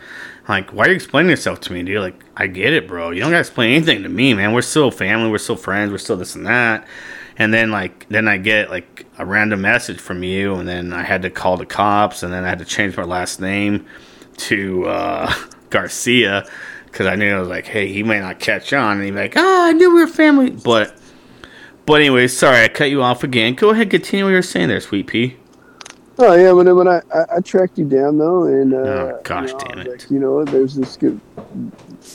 [0.48, 2.02] Like, why are you explaining yourself to me, dude?
[2.02, 3.12] Like, I get it, bro.
[3.12, 4.54] You don't gotta explain anything to me, man.
[4.54, 5.30] We're still family.
[5.30, 5.92] We're still friends.
[5.92, 6.86] We're still this and that.
[7.38, 11.04] And then, like, then I get like a random message from you, and then I
[11.04, 13.86] had to call the cops, and then I had to change my last name
[14.38, 15.34] to uh,
[15.70, 16.46] Garcia
[16.86, 19.38] because I knew I was like, hey, he may not catch on, and be like,
[19.38, 20.98] oh, I knew we were family, but.
[21.86, 23.56] But anyway, sorry I cut you off again.
[23.56, 25.36] Go ahead, continue what you're saying there, Sweet Pea.
[26.20, 29.48] Oh yeah, when, when I, I I tracked you down though, and uh, Oh, gosh
[29.50, 29.88] you know, damn it.
[29.88, 31.20] like, you know, there's this good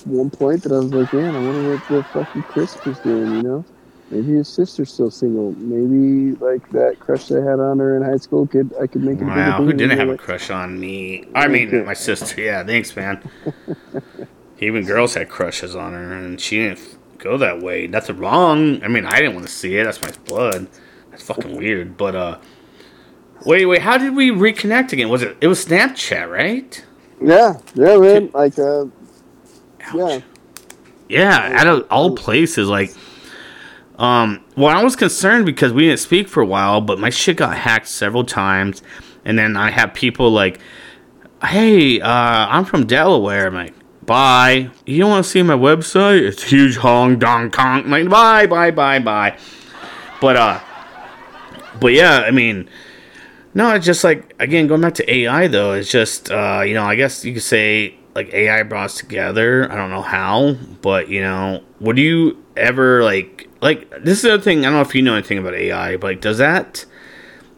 [0.05, 3.33] one point that I was like, man, I wonder what the fucking Chris was doing.
[3.33, 3.65] You know,
[4.11, 5.53] maybe his sister's still single.
[5.53, 9.19] Maybe like that crush I had on her in high school could I could make
[9.21, 9.25] it.
[9.25, 11.25] Wow, who didn't have know, a crush on me?
[11.35, 12.41] I mean, my sister.
[12.41, 13.29] Yeah, thanks, man.
[14.61, 16.96] Even girls had crushes on her, and she didn't
[17.27, 17.87] go that way.
[17.87, 18.83] Nothing wrong.
[18.83, 19.85] I mean, I didn't want to see it.
[19.85, 20.69] That's my blood.
[21.11, 21.97] That's fucking weird.
[21.97, 22.39] But uh,
[23.45, 23.83] wait, wait.
[23.83, 25.09] How did we reconnect again?
[25.09, 25.37] Was it?
[25.41, 26.85] It was Snapchat, right?
[27.21, 28.31] Yeah, yeah, man.
[28.33, 28.87] Like, uh,
[29.95, 30.21] yeah,
[31.09, 32.95] Yeah, out of all places, like,
[33.99, 37.39] um, well, I was concerned because we didn't speak for a while, but my shit
[37.39, 38.83] got hacked several times,
[39.25, 40.61] and then I have people like,
[41.43, 43.75] "Hey, uh, I'm from Delaware." I'm like,
[44.07, 46.23] "Bye." You don't want to see my website?
[46.23, 47.89] It's huge Hong Dong Kong.
[47.89, 49.39] Like, "Bye, bye, bye, bye."
[50.21, 50.61] But uh,
[51.81, 52.69] but yeah, I mean.
[53.55, 55.73] No, it's just like again going back to AI though.
[55.73, 59.71] It's just uh, you know I guess you could say like AI brought us together.
[59.71, 64.41] I don't know how, but you know, would you ever like like this is the
[64.41, 64.61] thing?
[64.61, 66.87] I don't know if you know anything about AI, but like, does that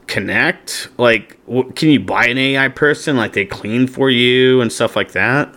[0.09, 0.89] connect?
[0.99, 3.17] Like, w- can you buy an AI person?
[3.17, 5.55] Like they clean for you and stuff like that?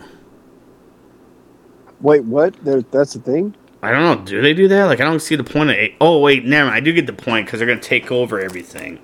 [2.02, 2.56] Wait, what?
[2.64, 3.56] That's the thing.
[3.84, 4.26] I don't know.
[4.26, 4.86] Do they do that?
[4.86, 5.76] Like, I don't see the point of.
[5.76, 6.66] A- oh wait, never.
[6.66, 6.76] mind.
[6.76, 9.00] I do get the point because they're gonna take over everything.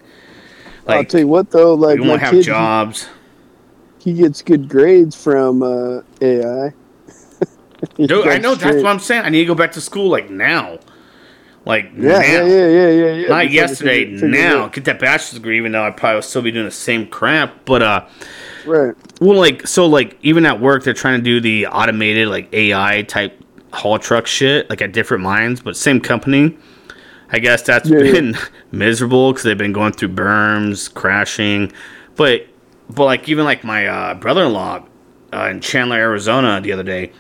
[0.87, 3.09] I'll tell you what though, like we won't have kid, jobs.
[3.99, 6.71] he, he gets good grades from uh, AI.
[7.95, 9.25] Dude, I know that's straight- what I'm saying.
[9.25, 10.79] I need to go back to school like now.
[11.67, 12.19] Like Yeah, now.
[12.21, 13.27] yeah, yeah, yeah, yeah, yeah.
[13.27, 14.67] Not yesterday, figure- figure it now.
[14.69, 17.65] Get that bachelor's degree, even though I probably will still be doing the same crap.
[17.65, 18.05] But uh
[18.65, 18.93] Right.
[19.21, 23.03] well like so like even at work they're trying to do the automated like AI
[23.03, 23.41] type
[23.73, 26.57] haul truck shit, like at different mines, but same company.
[27.31, 28.11] I guess that's Yeah, yeah.
[28.13, 28.37] been
[28.71, 31.71] miserable because they've been going through berms, crashing.
[32.15, 32.47] But
[32.89, 34.83] but like even like my uh, brother in law
[35.33, 37.11] uh, in Chandler, Arizona, the other day,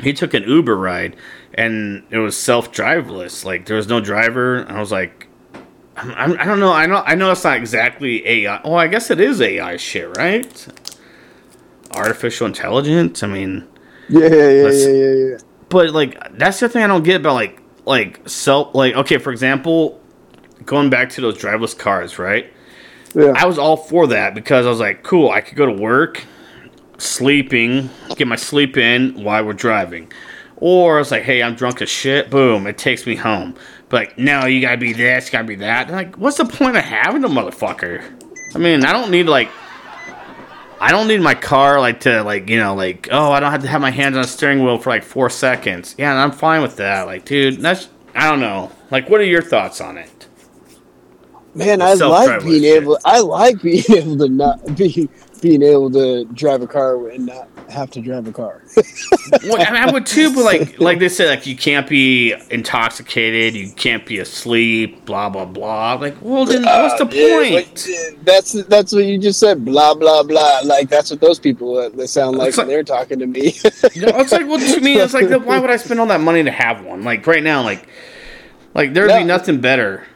[0.00, 1.14] he took an Uber ride
[1.54, 3.44] and it was self driveless.
[3.44, 4.64] Like there was no driver.
[4.68, 5.26] I was like,
[5.96, 6.72] I'm, I'm, I don't know.
[6.72, 7.02] I know.
[7.06, 8.60] I know it's not exactly AI.
[8.64, 10.66] Oh, I guess it is AI shit, right?
[11.92, 13.22] Artificial intelligence.
[13.22, 13.66] I mean,
[14.08, 15.36] Yeah, yeah, yeah, yeah, yeah, yeah.
[15.68, 19.32] but like that's the thing I don't get about like like self like okay for
[19.32, 20.00] example,
[20.64, 22.52] going back to those driverless cars, right?
[23.14, 23.32] Yeah.
[23.34, 26.24] I was all for that because I was like, cool, I could go to work,
[26.98, 30.12] sleeping, get my sleep in while we're driving.
[30.60, 33.54] Or it's like, hey, I'm drunk as shit, boom, it takes me home.
[33.88, 35.88] But like, no, you gotta be this, you gotta be that.
[35.88, 38.04] And, like, what's the point of having a motherfucker?
[38.54, 39.48] I mean, I don't need like
[40.80, 43.62] I don't need my car like to like, you know, like, oh, I don't have
[43.62, 45.94] to have my hands on the steering wheel for like four seconds.
[45.98, 47.06] Yeah, and I'm fine with that.
[47.06, 48.72] Like, dude, that's I don't know.
[48.90, 50.26] Like, what are your thoughts on it?
[51.54, 52.82] Man, I like being shit.
[52.82, 52.98] able.
[53.04, 55.08] I like being able to not be
[55.40, 58.62] being able to drive a car and not have to drive a car.
[59.44, 62.34] Well, I, mean, I would too, but like, like they said, like you can't be
[62.50, 65.94] intoxicated, you can't be asleep, blah blah blah.
[65.94, 67.86] Like, well, then what's the Uh, yeah, point?
[67.88, 69.64] uh, that's that's what you just said.
[69.64, 70.62] Blah blah blah.
[70.64, 73.54] Like that's what those people uh, they sound like like- they're talking to me.
[73.94, 76.20] You know, it's like, well, to me, it's like, why would I spend all that
[76.20, 77.04] money to have one?
[77.04, 77.86] Like right now, like,
[78.74, 80.06] like there'd be nothing better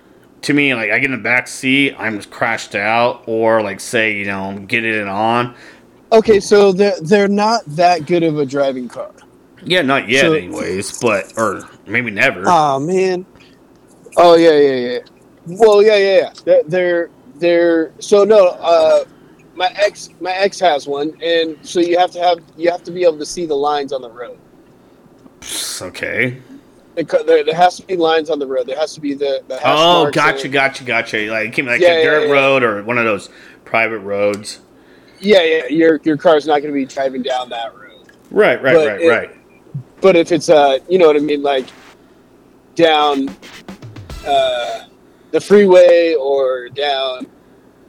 [0.44, 0.74] to me.
[0.74, 4.26] Like I get in the back seat, I'm just crashed out, or like say, you
[4.26, 5.54] know, get it on.
[6.12, 9.10] okay, so they're they're not that good of a driving car.
[9.62, 12.44] Yeah, not yet, So- anyways, but or maybe never.
[12.46, 13.26] Oh man.
[14.16, 14.98] Oh yeah, yeah, yeah.
[15.46, 16.32] Well, yeah, yeah, yeah.
[16.44, 18.48] They're they're, they're so no.
[18.48, 19.04] Uh,
[19.56, 22.90] my ex my ex has one, and so you have to have you have to
[22.90, 24.38] be able to see the lines on the road.
[25.82, 26.40] okay.
[26.94, 28.66] There, there, there has to be lines on the road.
[28.66, 31.30] There has to be the, the Oh, gotcha, and- gotcha, gotcha.
[31.30, 32.32] Like, it came like Yeah, a yeah, dirt yeah.
[32.32, 33.30] road or one of those
[33.64, 34.60] private roads.
[35.20, 35.66] Yeah, yeah.
[35.66, 38.12] Your your car's not going to be driving down that road.
[38.30, 39.30] Right, right, But right, it- right.
[40.00, 41.66] But if it's uh, you know what I mean, like
[42.74, 43.28] down
[44.26, 44.84] uh,
[45.30, 47.26] the freeway or down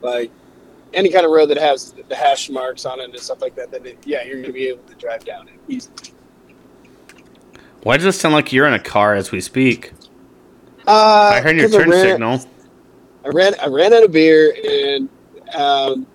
[0.02, 0.32] like
[0.94, 3.70] any kind of road that has the hash marks on it and stuff like that,
[3.72, 5.96] then it, yeah, you're going to be able to drive down it easily.
[7.86, 9.93] Why does it sound like you're in a car as we speak?
[10.88, 12.39] Uh, I heard your 'cause I turn ran- signal.
[13.24, 15.08] I ran I ran out of beer and
[15.54, 16.08] um,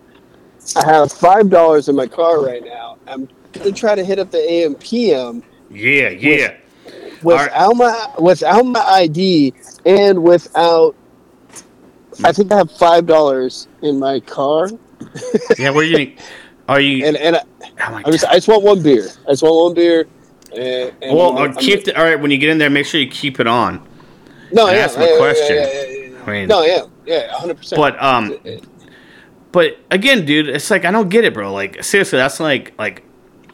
[0.74, 2.96] I have five dollars in my car right now.
[3.06, 6.54] I'm gonna try to hit up the AM PM Yeah, yeah.
[7.22, 9.54] without my without my ID
[9.86, 10.96] and without.
[12.24, 14.70] I think I have five dollars in my car,
[15.56, 16.16] Yeah, what are you?
[16.68, 17.04] Are you?
[17.06, 17.42] and and I,
[17.88, 19.06] oh I just I just want one beer.
[19.28, 20.06] I just want one beer.
[20.56, 22.20] And, and well, I'm- keep the, all right.
[22.20, 23.86] When you get in there, make sure you keep it on.
[24.52, 25.56] no, I yeah, asked my yeah, yeah, question.
[25.56, 26.22] Yeah, yeah, yeah, yeah.
[26.26, 27.78] I mean- no, yeah, yeah, hundred percent.
[27.78, 28.36] But um,
[29.52, 31.52] but again, dude, it's like I don't get it, bro.
[31.52, 33.02] Like seriously, that's like like,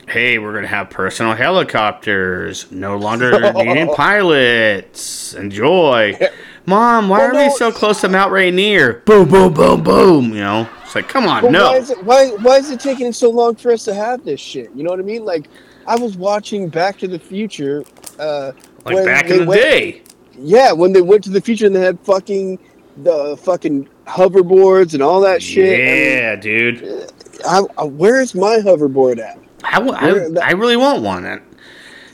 [0.08, 5.34] hey, we're gonna have personal helicopters, no longer needing pilots.
[5.34, 6.18] Enjoy,
[6.66, 7.08] mom.
[7.08, 9.02] Why Well, are we no- so close to Mount Rainier?
[9.06, 10.28] Boom, boom, boom, boom.
[10.32, 11.70] You know, it's like, come on, But no.
[11.70, 14.40] Why is, it, why, why is it taking so long for us to have this
[14.40, 14.70] shit?
[14.74, 15.24] You know what I mean?
[15.24, 15.48] Like,
[15.86, 17.84] I was watching Back to the Future.
[18.18, 18.52] Uh,
[18.84, 20.02] like back in the went- day.
[20.38, 22.58] Yeah, when they went to the future and they had fucking
[22.98, 25.78] the fucking hoverboards and all that shit.
[25.78, 26.78] Yeah, dude.
[26.82, 27.06] I mean,
[27.46, 29.38] I, I, where's my hoverboard at?
[29.64, 31.42] I, w- Where- I, I really want one.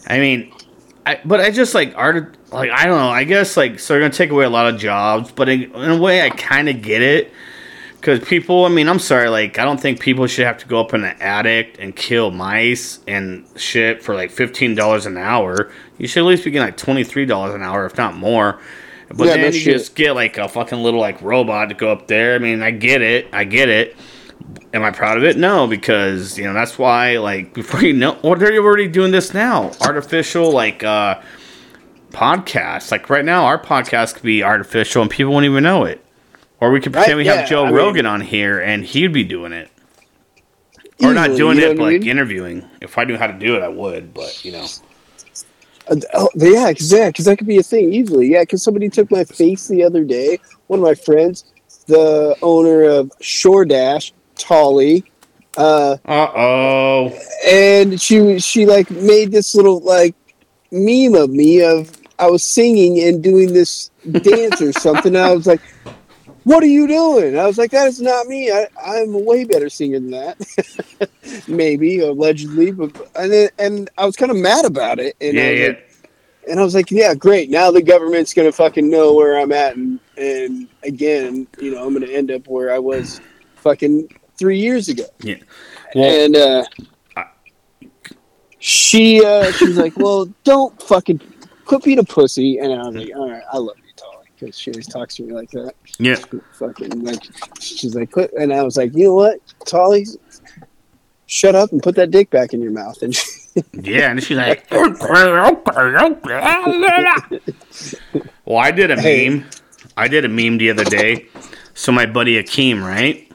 [0.07, 0.53] I mean,
[1.05, 2.37] I, but I just like art.
[2.53, 3.09] Like I don't know.
[3.11, 5.91] I guess like so they're gonna take away a lot of jobs, but in, in
[5.91, 7.33] a way, I kind of get it
[8.03, 8.65] because people.
[8.65, 9.29] I mean, I'm sorry.
[9.29, 12.33] Like I don't think people should have to go up in an attic and kill
[12.33, 15.71] mice and shit for like fifteen dollars an hour.
[15.99, 18.61] You should at least be getting like twenty three dollars an hour, if not more.
[19.15, 19.75] But Yeah, then you shit.
[19.75, 22.35] just get like a fucking little like robot to go up there.
[22.35, 23.29] I mean, I get it.
[23.33, 23.97] I get it.
[24.75, 25.37] Am I proud of it?
[25.37, 27.19] No, because you know that's why.
[27.19, 29.71] Like before you know, or they're already doing this now.
[29.81, 31.21] Artificial like uh
[32.11, 32.91] podcasts.
[32.91, 36.05] Like right now, our podcast could be artificial, and people won't even know it.
[36.63, 38.85] Or we could pretend Right, we yeah, have Joe I mean- Rogan on here, and
[38.85, 39.69] he'd be doing it.
[41.03, 42.09] Or not doing it, but like mean?
[42.11, 42.65] interviewing.
[42.81, 44.15] If I knew how to do it, I would.
[44.15, 44.67] But you know,
[45.89, 48.29] Uh, oh, yeah, because yeah, 'cause that could be a thing easily.
[48.29, 50.39] Yeah, because somebody took my face the other day.
[50.69, 51.45] One of my friends,
[51.87, 55.03] the owner of Shore Dash, Tolly,
[55.57, 57.13] uh, oh.
[57.45, 60.15] and she she like made this little like
[60.71, 65.17] meme of me of I was singing and doing this dance or something.
[65.17, 65.61] And I was like,
[66.45, 68.51] "What are you doing?" I was like, "That is not me.
[68.51, 71.09] I, I'm a way better singer than that."
[71.49, 75.17] Maybe allegedly, but and then, and I was kind of mad about it.
[75.21, 75.67] And Yeah, I was yeah.
[75.69, 75.89] like,
[76.49, 77.51] and I was like, "Yeah, great.
[77.51, 81.93] Now the government's gonna fucking know where I'm at, and and again, you know, I'm
[81.93, 83.21] gonna end up where I was
[83.57, 85.37] fucking three years ago." Yeah.
[85.95, 86.65] Well, and uh,
[88.59, 91.21] she uh, she was like, "Well, don't fucking
[91.65, 93.82] quit being a pussy." And I was like, "All right, I love you, Tolly,"
[94.43, 95.75] because she always talks to me like that.
[95.99, 96.17] yeah.
[96.55, 97.23] Fucking like,
[97.61, 100.07] she's like, "Quit," and I was like, "You know what, Tolly."
[101.27, 103.01] Shut up and put that dick back in your mouth.
[103.03, 103.25] And she,
[103.73, 104.95] Yeah, and she's like, well,
[108.59, 109.29] I did a Hey.
[109.31, 109.47] meme.
[109.97, 111.27] I did a meme the other day.
[111.75, 113.31] So my buddy Akeem, right?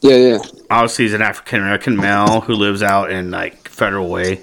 [0.00, 0.38] yeah, yeah,
[0.70, 4.40] Obviously, he's an African American male who lives out in like Federal Way.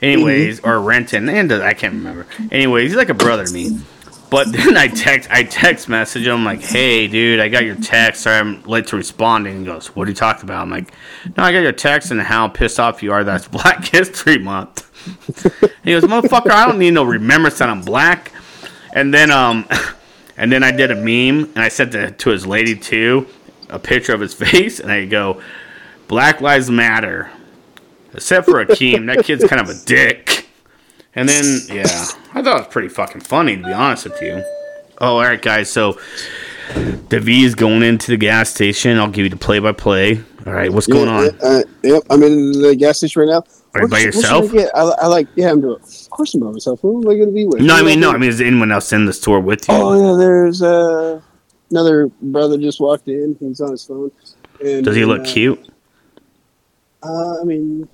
[0.00, 2.26] Anyways, or Renton, and uh, I can't remember.
[2.52, 3.80] Anyways, he's like a brother to me.
[4.30, 8.22] But then I text, I text message him like, "Hey, dude, I got your text.
[8.22, 10.92] Sorry, I'm late to responding." He goes, "What are you talking about?" I'm like,
[11.36, 13.24] "No, I got your text and how pissed off you are.
[13.24, 14.84] That's Black History Month."
[15.84, 18.32] he goes, "Motherfucker, I don't need no remembrance that I'm black."
[18.92, 19.66] And then, um,
[20.36, 23.26] and then I did a meme and I sent it to his lady too,
[23.68, 25.40] a picture of his face, and I go,
[26.06, 27.30] "Black Lives Matter,"
[28.12, 29.06] except for Akeem.
[29.06, 30.47] that kid's kind of a dick.
[31.14, 34.42] And then, yeah, I thought it was pretty fucking funny to be honest with you.
[35.00, 35.70] Oh, all right, guys.
[35.70, 35.98] So
[37.08, 38.98] the V is going into the gas station.
[38.98, 40.20] I'll give you the play-by-play.
[40.46, 41.24] All right, what's going yeah, on?
[41.24, 43.44] yeah, uh, yep, I'm in the gas station right now.
[43.74, 44.54] Are you by sh- what should yourself?
[44.54, 44.80] I.
[44.80, 45.80] I, I like, yeah, I'm doing.
[45.80, 46.80] Of course, I'm by myself.
[46.80, 47.60] Who am I going to be with?
[47.60, 49.68] No, I Who am mean, no, I mean, is anyone else in the store with
[49.68, 49.74] you?
[49.74, 51.20] Oh yeah, there's uh,
[51.70, 53.36] another brother just walked in.
[53.40, 54.10] He's on his phone.
[54.64, 55.68] And, Does he look uh, cute?
[57.02, 57.88] Uh, I mean,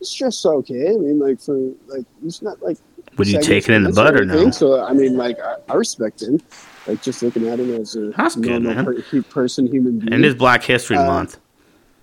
[0.00, 0.88] it's just okay.
[0.88, 2.78] I mean, like for like, it's not like.
[3.18, 4.50] Would you take it in the butt or anything, no?
[4.50, 6.40] So I mean, like, I, I respect him.
[6.86, 8.84] Like just looking at him as a That's normal man.
[8.84, 10.12] per- person, human being.
[10.12, 11.38] And it's Black History Uh, Month.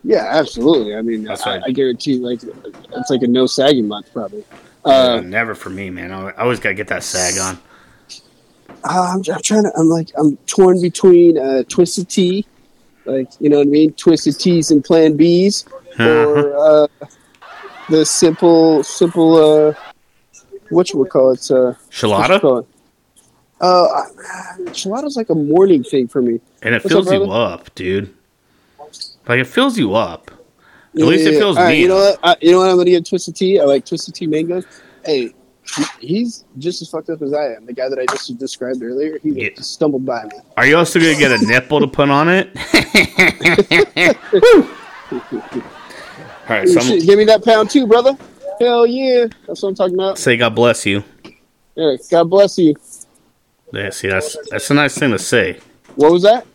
[0.04, 0.96] yeah, absolutely.
[0.96, 1.64] I mean, That's I, right.
[1.68, 4.44] I guarantee, like, it's like a no sagging month, probably.
[4.86, 6.12] Uh, Uh, never for me, man.
[6.12, 7.58] I I always gotta get that sag on.
[8.84, 9.72] Uh, I'm, I'm trying to.
[9.78, 12.46] I'm like I'm torn between uh, Twisted Tea,
[13.06, 16.04] like you know what I mean, Twisted Teas and Plan Bs, Uh-huh.
[16.30, 16.88] or uh,
[17.90, 19.36] the simple simple
[19.70, 19.74] uh,
[20.70, 21.40] what you would call it?
[21.52, 22.66] Uh, Shalata,
[23.62, 24.06] Uh, I-
[25.16, 26.40] like a morning thing for me.
[26.62, 28.14] and it What's fills up, you up, dude.
[29.28, 30.32] Like it fills you up.
[30.96, 32.22] At least it fills right, me You know up.
[32.22, 32.38] what?
[32.42, 32.70] I, you know what?
[32.70, 33.60] I'm gonna get Twisted Tea.
[33.60, 34.66] I like Twisted Tea mangoes.
[35.06, 35.34] Hey,
[36.00, 37.66] he's just as fucked up as I am.
[37.66, 39.50] The guy that I just described earlier, he Yeah.
[39.56, 40.32] just stumbled by me.
[40.56, 42.50] Are you also gonna get a nipple to put on it?
[46.50, 48.18] All right, so Shit, give me that pound too, brother.
[48.60, 50.18] Hell yeah, that's what I'm talking about.
[50.18, 51.04] say God bless you.
[51.76, 52.74] Yeah, God bless you.
[53.74, 55.60] Yeah, see, that's that's a nice thing to say.
[55.96, 56.46] What was that?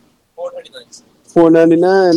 [1.27, 2.15] Four ninety nine.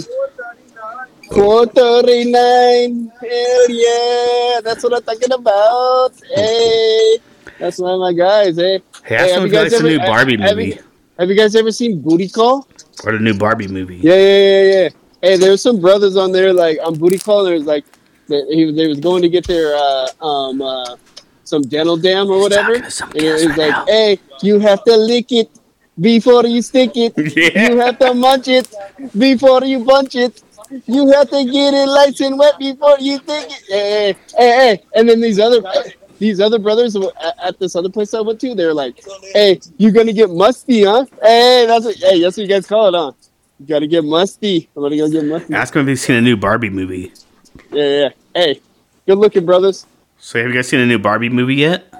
[1.34, 3.12] Four thirty nine.
[3.20, 6.12] Hell yeah, that's what I'm talking about.
[6.34, 7.18] Hey,
[7.60, 8.58] that's one of my guys.
[8.58, 8.62] Eh?
[8.64, 10.84] Hey, Hey, ask have you if he likes guys the new Barbie have movie you-
[11.20, 12.68] have you guys ever seen Booty Call?
[13.04, 13.98] or the new Barbie movie.
[13.98, 14.90] Yeah, yeah, yeah, yeah.
[15.26, 17.44] Hey, there's some brothers on there like on Booty Call.
[17.44, 17.84] There's like
[18.28, 20.96] they, he, they was going to get their uh, um uh,
[21.44, 22.74] some dental dam or whatever.
[22.74, 23.86] talking to some And kids it right was like, now.
[23.88, 25.50] hey, you have to lick it
[26.00, 27.14] before you stick it.
[27.36, 27.70] Yeah.
[27.70, 28.68] You have to munch it
[29.18, 30.44] before you bunch it.
[30.86, 33.64] You have to get it light and wet before you stick it.
[33.68, 34.84] Hey, hey, hey, hey.
[34.96, 35.62] And then these other
[36.20, 37.06] these other brothers at,
[37.44, 41.06] at this other place I went to, they're like, "Hey, you're gonna get musty, huh?
[41.22, 43.12] Hey, that's what hey, that's what you guys call it, huh?
[43.60, 44.70] You gotta get musty.
[44.76, 45.54] I'm gonna go get musty.
[45.54, 47.13] Ask him if he's seen a new Barbie movie.
[47.72, 48.10] Yeah, yeah.
[48.34, 48.62] Hey,
[49.08, 49.86] good looking brothers.
[50.18, 51.91] So, have you guys seen a new Barbie movie yet?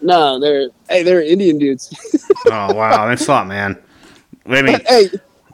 [0.00, 1.94] No, they're hey, they're Indian dudes.
[2.48, 3.76] Oh wow, that's a lot, man.
[4.46, 5.08] I mean, hey,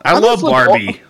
[0.04, 1.00] I I love Barbie,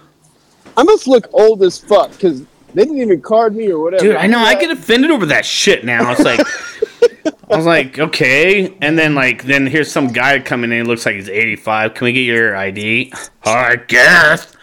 [0.76, 2.42] I must look old as fuck because
[2.74, 4.04] they didn't even card me or whatever.
[4.04, 4.16] dude.
[4.16, 6.12] I know I get offended over that shit now.
[6.12, 6.38] It's like,
[7.02, 10.78] I was like, okay, and then like, then here's some guy coming in.
[10.78, 11.94] He looks like he's 85.
[11.94, 13.12] Can we get your ID?
[13.44, 14.54] I guess.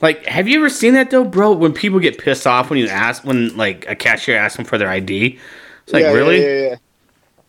[0.00, 1.52] Like, have you ever seen that though, bro?
[1.52, 4.78] When people get pissed off when you ask, when like a cashier asks them for
[4.78, 5.38] their ID,
[5.82, 6.40] it's like, Yeah, really?
[6.40, 6.76] Yeah, yeah.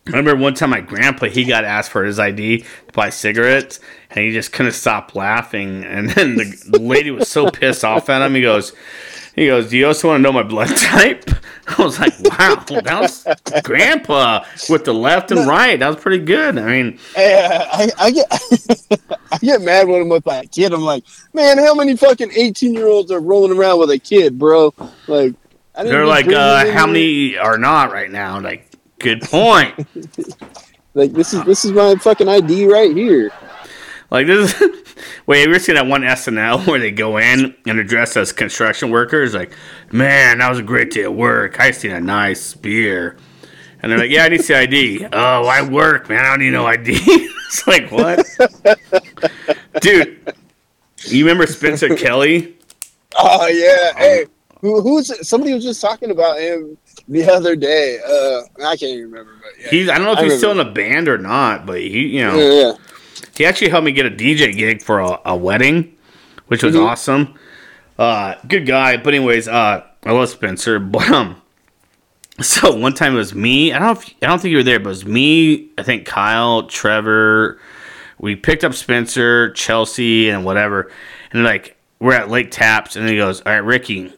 [0.08, 3.80] I remember one time my grandpa he got asked for his ID to buy cigarettes,
[4.10, 5.84] and he just couldn't stop laughing.
[5.84, 8.34] And then the, the lady was so pissed off at him.
[8.34, 8.74] He goes,
[9.39, 11.30] he goes, "Do you also want to know my blood type?"
[11.67, 13.25] I was like, "Wow, that was
[13.63, 15.80] grandpa with the left and right.
[15.80, 18.28] That was pretty good." I mean, I, I get
[19.32, 20.73] I get mad when I'm with my kid.
[20.73, 24.38] I'm like, man, how many fucking 18 year olds are rolling around with a kid,
[24.38, 24.73] bro?
[25.08, 25.34] Like,
[25.75, 29.88] I didn't they're like, uh, "How many are not right now?" Like, good point.
[30.95, 33.32] Like, this is this is my fucking ID right here.
[34.12, 34.60] Like this.
[34.60, 34.86] Is,
[35.26, 38.17] wait, have you ever seen that one SNL where they go in and are dressed
[38.17, 39.34] as construction workers?
[39.34, 39.54] Like,
[39.91, 41.60] man, that was a great day at work.
[41.60, 43.17] I seen a nice beer,
[43.82, 46.26] and they're like, "Yeah, I need the ID." Oh, I work, man.
[46.26, 46.93] I don't need no ID.
[46.93, 48.26] it's like what,
[49.82, 50.34] dude?
[51.06, 52.56] You remember Spencer Kelly?
[53.17, 54.26] Oh yeah, hey,
[54.62, 58.00] who, who's somebody was just talking about him the other day.
[58.06, 60.52] Uh, I can't even remember, but yeah, He's I don't know if I he's still
[60.52, 62.74] in a band or not, but he, you know, yeah, yeah.
[63.39, 65.95] He actually helped me get a DJ gig for a, a wedding,
[66.47, 66.86] which was Mhm.
[66.86, 67.34] awesome.
[67.97, 68.97] Uh, good guy.
[68.97, 70.78] But anyways, uh, I love Spencer.
[70.91, 71.41] But um,
[72.41, 73.71] so one time it was me.
[73.71, 75.69] I don't know if I don't think you were there, but it was me.
[75.78, 77.60] I think Kyle, Trevor.
[78.19, 80.91] We picked up Spencer, Chelsea, and whatever.
[81.32, 84.12] And like we're at Lake Tapps, and he goes, "All right, Ricky."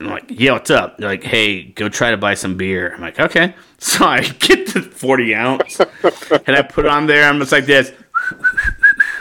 [0.00, 3.00] I'm like, "Yeah, what's up?" They're like, "Hey, go try to buy some beer." I'm
[3.00, 7.26] like, "Okay." So I get the 40 ounce, and I put it on there.
[7.26, 7.92] I'm just like this.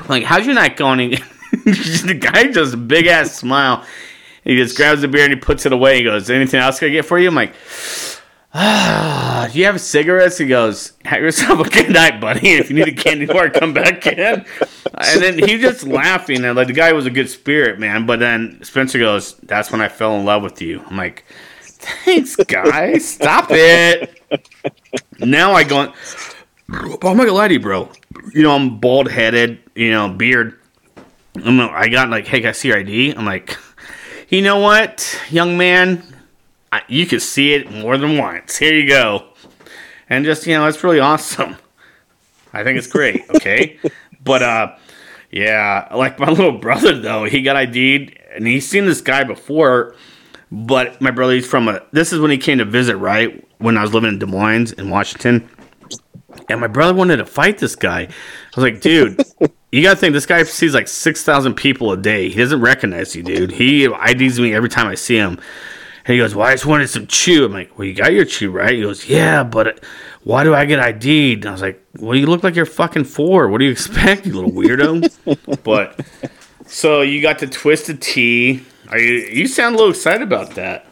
[0.07, 1.12] Like, how's your night going?
[1.65, 3.83] the guy just a big ass smile.
[4.43, 5.97] He just grabs the beer and he puts it away.
[5.97, 7.53] He goes, "Anything else I can I get for you?" I'm like,
[8.53, 12.51] "Ah, do you have cigarettes?" He goes, "Have yourself a good night, buddy.
[12.53, 14.45] If you need a candy bar, come back in."
[14.93, 18.05] And then he just laughing and like the guy was a good spirit, man.
[18.05, 21.25] But then Spencer goes, "That's when I fell in love with you." I'm like,
[21.62, 22.97] "Thanks, guy.
[22.97, 24.21] Stop it."
[25.19, 25.93] Now I go.
[26.71, 27.91] I'm not gonna lie to you, bro.
[28.33, 30.59] You know, I'm bald headed, you know, beard.
[31.35, 33.13] I'm I got like, hey, can I see your ID?
[33.15, 33.57] I'm like,
[34.27, 36.03] you know what, young man?
[36.69, 38.57] I, you can see it more than once.
[38.57, 39.29] Here you go.
[40.09, 41.55] And just, you know, it's really awesome.
[42.51, 43.79] I think it's great, okay?
[44.21, 44.75] but, uh,
[45.31, 49.95] yeah, like my little brother, though, he got ID'd and he's seen this guy before.
[50.51, 51.83] But my brother, he's from a.
[51.91, 53.47] This is when he came to visit, right?
[53.59, 55.47] When I was living in Des Moines in Washington.
[56.49, 58.01] And my brother wanted to fight this guy.
[58.01, 58.09] I
[58.55, 59.21] was like, dude,
[59.71, 62.29] you gotta think this guy sees like six thousand people a day.
[62.29, 63.51] He doesn't recognize you, dude.
[63.51, 65.39] He IDs me every time I see him.
[66.05, 68.25] And he goes, "Well, I just wanted some chew." I'm like, "Well, you got your
[68.25, 69.73] chew, right?" He goes, "Yeah, but uh,
[70.23, 73.03] why do I get ID'd?" And I was like, "Well, you look like you're fucking
[73.03, 73.47] four.
[73.49, 75.99] What do you expect, you little weirdo?" but
[76.65, 78.63] so you got the twisted tea.
[78.89, 79.13] Are you?
[79.32, 80.88] You sound a little excited about that.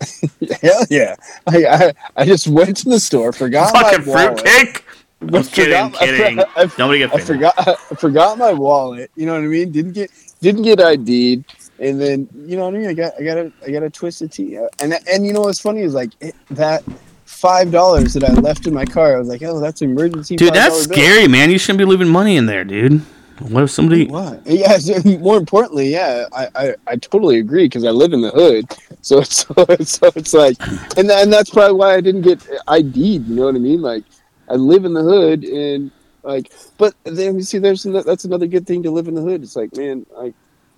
[0.62, 1.16] Hell yeah!
[1.46, 4.40] I, I I just went to the store, forgot Fucking my wallet.
[4.40, 4.83] fruitcake.
[5.32, 6.36] I'm kidding, I kidding.
[6.38, 9.10] for- I- Nobody get I forgot I forgot my wallet.
[9.16, 9.70] You know what I mean?
[9.72, 10.10] Didn't get
[10.40, 11.44] didn't get ID'd,
[11.78, 12.88] and then you know what I mean.
[12.88, 15.42] I got I got a I got a twisted tea, uh, and and you know
[15.42, 16.82] what's funny is like it, that
[17.24, 19.16] five dollars that I left in my car.
[19.16, 20.36] I was like, oh, that's emergency.
[20.36, 20.96] Dude, $5 that's bill.
[20.96, 21.50] scary, man.
[21.50, 23.00] You shouldn't be leaving money in there, dude.
[23.40, 24.06] What if somebody?
[24.06, 24.42] What?
[24.46, 24.78] Yeah.
[24.78, 28.66] so More importantly, yeah, I, I, I totally agree because I live in the hood,
[29.00, 30.56] so so so it's like,
[30.96, 32.96] and and that's probably why I didn't get ID'd.
[32.96, 33.82] You know what I mean?
[33.82, 34.04] Like,
[34.48, 35.90] I live in the hood, and
[36.22, 39.42] like, but then you see, there's that's another good thing to live in the hood.
[39.42, 40.34] It's like, man, like,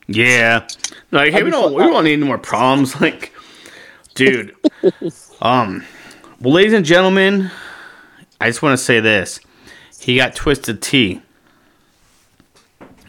[0.07, 0.67] Yeah,
[1.11, 3.01] like hey, we don't we don't need any more problems.
[3.01, 3.33] Like,
[4.15, 4.55] dude,
[5.41, 5.85] um,
[6.41, 7.51] well, ladies and gentlemen,
[8.41, 9.41] I just want to say this:
[9.99, 11.23] he got twisted T.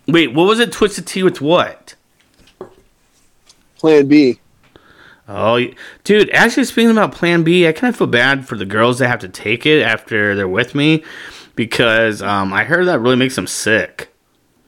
[0.08, 0.72] Wait, what was it?
[0.72, 1.96] Twisted Tea with what?
[3.78, 4.40] Plan B.
[5.30, 5.62] Oh,
[6.06, 9.10] dude, actually, speaking about Plan B, I kind of feel bad for the girls that
[9.10, 11.04] have to take it after they're with me
[11.56, 14.14] because um, I heard that really makes them sick.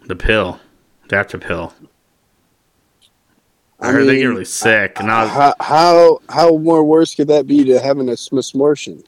[0.05, 0.59] The pill,
[1.07, 1.73] the after pill.
[3.79, 7.15] I, I heard they get really sick, and I was, How how how more worse
[7.15, 9.05] could that be to having a smortion?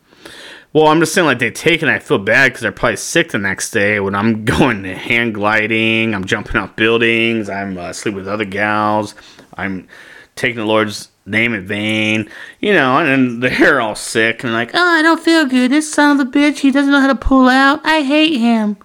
[0.74, 2.96] well, I'm just saying, like they take it, and I feel bad because they're probably
[2.96, 7.78] sick the next day when I'm going to hand gliding, I'm jumping off buildings, I'm
[7.78, 9.16] uh, sleeping with other gals,
[9.56, 9.88] I'm
[10.36, 12.29] taking the Lord's name it vain,
[12.60, 15.71] you know, and then they're all sick and like, oh, I don't feel good.
[15.71, 17.81] This son of a bitch, he doesn't know how to pull out.
[17.86, 18.77] I hate him.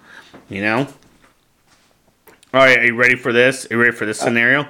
[0.49, 0.87] You know.
[2.53, 3.65] All right, are you ready for this?
[3.65, 4.67] Are you ready for this scenario?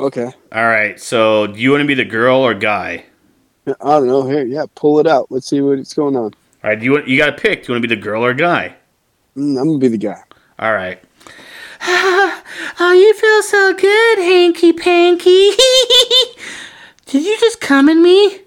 [0.00, 3.04] Okay, All right, so do you want to be the girl or guy?
[3.66, 4.24] I don't know.
[4.28, 5.26] Here, yeah, pull it out.
[5.28, 6.34] Let's see what's going on.
[6.62, 7.64] All right, do you want, you got to pick.
[7.64, 8.76] Do you want to be the girl or guy?
[9.36, 10.22] Mm, I'm gonna be the guy.
[10.58, 11.02] All right.
[12.80, 15.50] oh, you feel so good, hanky panky.
[17.06, 18.40] Did you just come in me?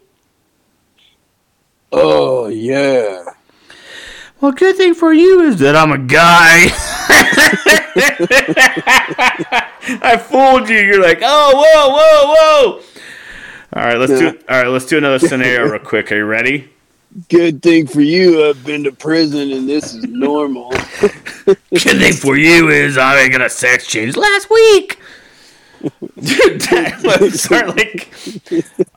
[1.91, 3.23] Oh yeah.
[4.39, 6.67] Well, good thing for you is that I'm a guy.
[10.03, 10.77] I fooled you.
[10.77, 12.81] You're like, oh, whoa, whoa, whoa.
[13.73, 14.31] All right, let's Yeah.
[14.31, 14.39] do.
[14.49, 16.11] All right, let's do another scenario real quick.
[16.11, 16.69] Are you ready?
[17.29, 20.69] Good thing for you, I've been to prison and this is normal.
[21.45, 24.97] Good thing for you is I ain't got a sex change last week.
[25.81, 25.91] Dude,
[26.61, 28.13] that was like,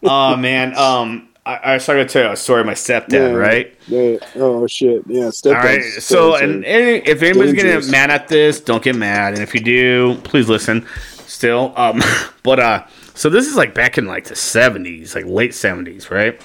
[0.03, 0.77] oh man.
[0.77, 2.61] Um, I, I started to tell you a story.
[2.61, 3.31] of My stepdad, Yeah.
[3.33, 3.75] right?
[3.87, 4.17] Yeah.
[4.37, 5.03] Oh shit!
[5.07, 5.83] Yeah, step All right.
[5.83, 9.35] So, and, and if anybody's getting mad at this, don't get mad.
[9.35, 10.87] And if you do, please listen.
[11.27, 12.03] Still, um,
[12.43, 16.41] but uh, so this is like back in like the seventies, like late seventies, right?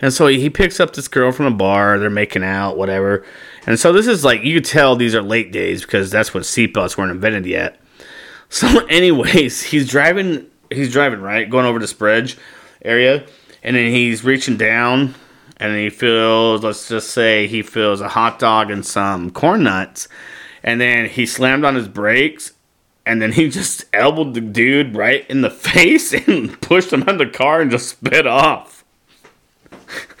[0.00, 1.98] And so he picks up this girl from a bar.
[1.98, 3.24] They're making out, whatever.
[3.66, 6.96] And so this is like you tell these are late days because that's when seatbelts
[6.96, 7.78] weren't invented yet.
[8.52, 10.44] So, anyways, he's driving.
[10.70, 12.36] He's driving right, going over this bridge
[12.84, 13.24] area,
[13.62, 15.14] and then he's reaching down,
[15.56, 16.62] and he feels.
[16.62, 20.06] Let's just say he feels a hot dog and some corn nuts,
[20.62, 22.52] and then he slammed on his brakes,
[23.06, 27.16] and then he just elbowed the dude right in the face and pushed him out
[27.16, 28.71] the car and just spit off.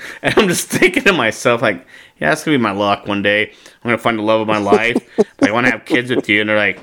[0.22, 1.84] And I'm just thinking to myself, like,
[2.20, 3.48] yeah, that's gonna be my luck one day.
[3.48, 4.96] I'm gonna find the love of my life.
[5.42, 6.78] I want to have kids with you, and they're like,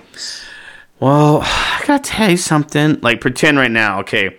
[1.00, 3.00] well, I gotta tell you something.
[3.02, 4.38] Like, pretend right now, okay?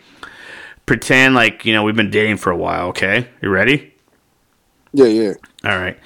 [0.84, 2.88] Pretend like you know we've been dating for a while.
[2.88, 3.94] Okay, you ready?
[4.92, 5.34] Yeah, yeah.
[5.64, 5.98] All right.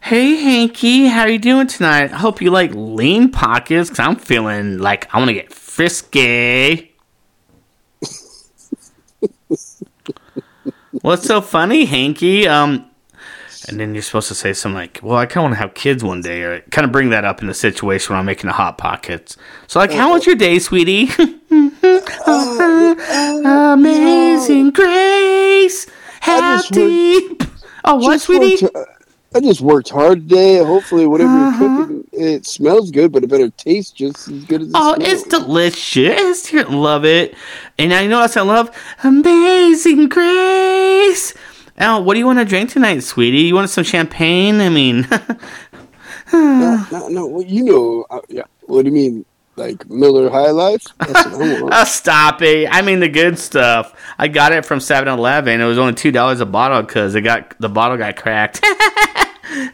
[0.00, 2.12] Hey Hanky, how you doing tonight?
[2.12, 6.91] I hope you like lean pockets, cause I'm feeling like I want to get frisky.
[11.00, 12.46] What's so funny, Hanky?
[12.46, 12.84] Um,
[13.68, 15.74] and then you're supposed to say something like, "Well, I kind of want to have
[15.74, 18.48] kids one day," or kind of bring that up in the situation when I'm making
[18.48, 19.36] the hot pockets.
[19.68, 21.08] So, like, how was your day, sweetie?
[23.44, 25.86] Amazing grace,
[26.20, 27.42] how deep.
[27.84, 28.64] Oh, what, sweetie?
[28.64, 28.88] worked-
[29.34, 30.58] I just worked hard today.
[30.62, 31.64] Hopefully, whatever Uh-huh.
[31.64, 34.94] you're cooking, it smells good, but it better taste just as good as it Oh,
[34.94, 35.12] smells.
[35.12, 36.52] it's delicious.
[36.52, 37.34] You love it.
[37.78, 38.70] And I know what I love
[39.04, 41.34] Amazing Grace.
[41.80, 43.38] Oh, what do you want to drink tonight, sweetie?
[43.42, 44.60] You want some champagne?
[44.60, 45.06] I mean,
[46.32, 47.26] no, no, no.
[47.26, 48.42] Well, you know, uh, yeah.
[48.62, 49.24] What do you mean,
[49.56, 50.84] like Miller High Life?
[50.98, 51.74] That's what I want.
[51.74, 52.68] oh, stop it.
[52.70, 53.94] I mean, the good stuff.
[54.18, 55.60] I got it from 7 Eleven.
[55.60, 58.64] It was only $2 a bottle because it got the bottle got cracked.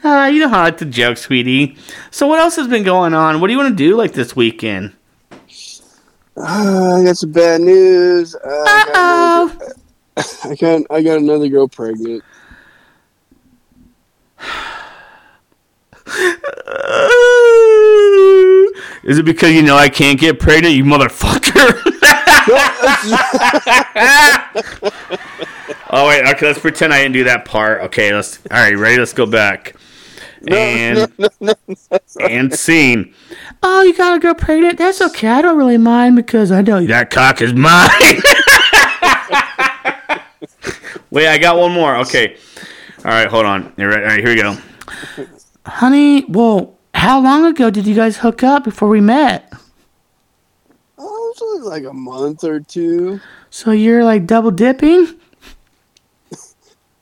[0.04, 1.76] uh, you know how I like to joke, sweetie.
[2.10, 3.40] So, what else has been going on?
[3.40, 4.94] What do you want to do like this weekend?
[6.36, 8.34] Ah, I got some bad news.
[8.34, 9.74] Uh, I, got another,
[10.44, 12.22] I got I got another girl pregnant.
[19.04, 21.82] Is it because you know I can't get pregnant, you motherfucker?
[25.90, 27.82] oh wait, okay, let's pretend I didn't do that part.
[27.82, 28.98] Okay, let's all right, ready?
[28.98, 29.76] Let's go back.
[30.46, 31.12] And
[32.20, 33.12] and scene.
[33.62, 34.78] Oh, you got a girl pregnant?
[34.78, 35.28] That's okay.
[35.28, 37.90] I don't really mind because I know that cock is mine.
[41.10, 41.96] wait, I got one more.
[41.96, 42.36] Okay.
[42.98, 43.72] All right, hold on.
[43.76, 44.02] You ready?
[44.02, 44.56] All right, here we go.
[45.66, 49.52] Honey, well, how long ago did you guys hook up before we met?
[51.40, 53.20] It was like a month or two.
[53.50, 55.14] So you're like double dipping?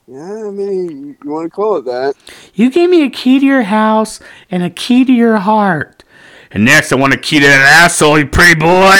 [0.08, 2.14] Yeah, I mean, you want to call it that?
[2.54, 4.20] You gave me a key to your house
[4.52, 6.04] and a key to your heart.
[6.52, 8.96] And next, I want a key to that asshole, you pretty boy.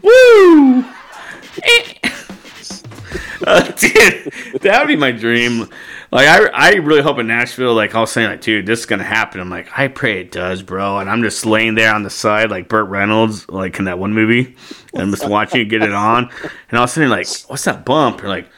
[0.02, 0.84] Woo!
[3.46, 4.32] Uh, dude,
[4.62, 5.68] that would be my dream.
[6.12, 8.86] Like, I, I really hope in Nashville, like, I was saying, like, dude, this is
[8.86, 9.40] gonna happen.
[9.40, 10.98] I'm like, I pray it does, bro.
[10.98, 14.12] And I'm just laying there on the side, like Burt Reynolds, like in that one
[14.12, 14.56] movie,
[14.92, 16.30] and I'm just watching you get it on.
[16.70, 18.20] And all of a sudden, like, what's that bump?
[18.20, 18.48] You're like,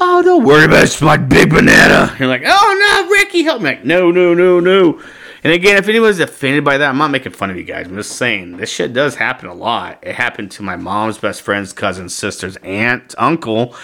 [0.00, 0.84] oh, don't worry about it.
[0.84, 2.14] It's my big banana.
[2.18, 3.70] You're like, oh no, Ricky, help me.
[3.70, 5.02] Like, no, no, no, no.
[5.44, 7.86] And again, if anybody's offended by that, I'm not making fun of you guys.
[7.86, 9.98] I'm just saying this shit does happen a lot.
[10.02, 13.76] It happened to my mom's best friend's cousin, sister's aunt, uncle,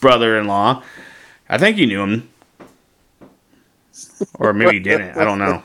[0.00, 0.82] brother-in-law.
[1.48, 2.30] I think you knew him,
[4.34, 5.16] or maybe you didn't.
[5.16, 5.62] I don't know.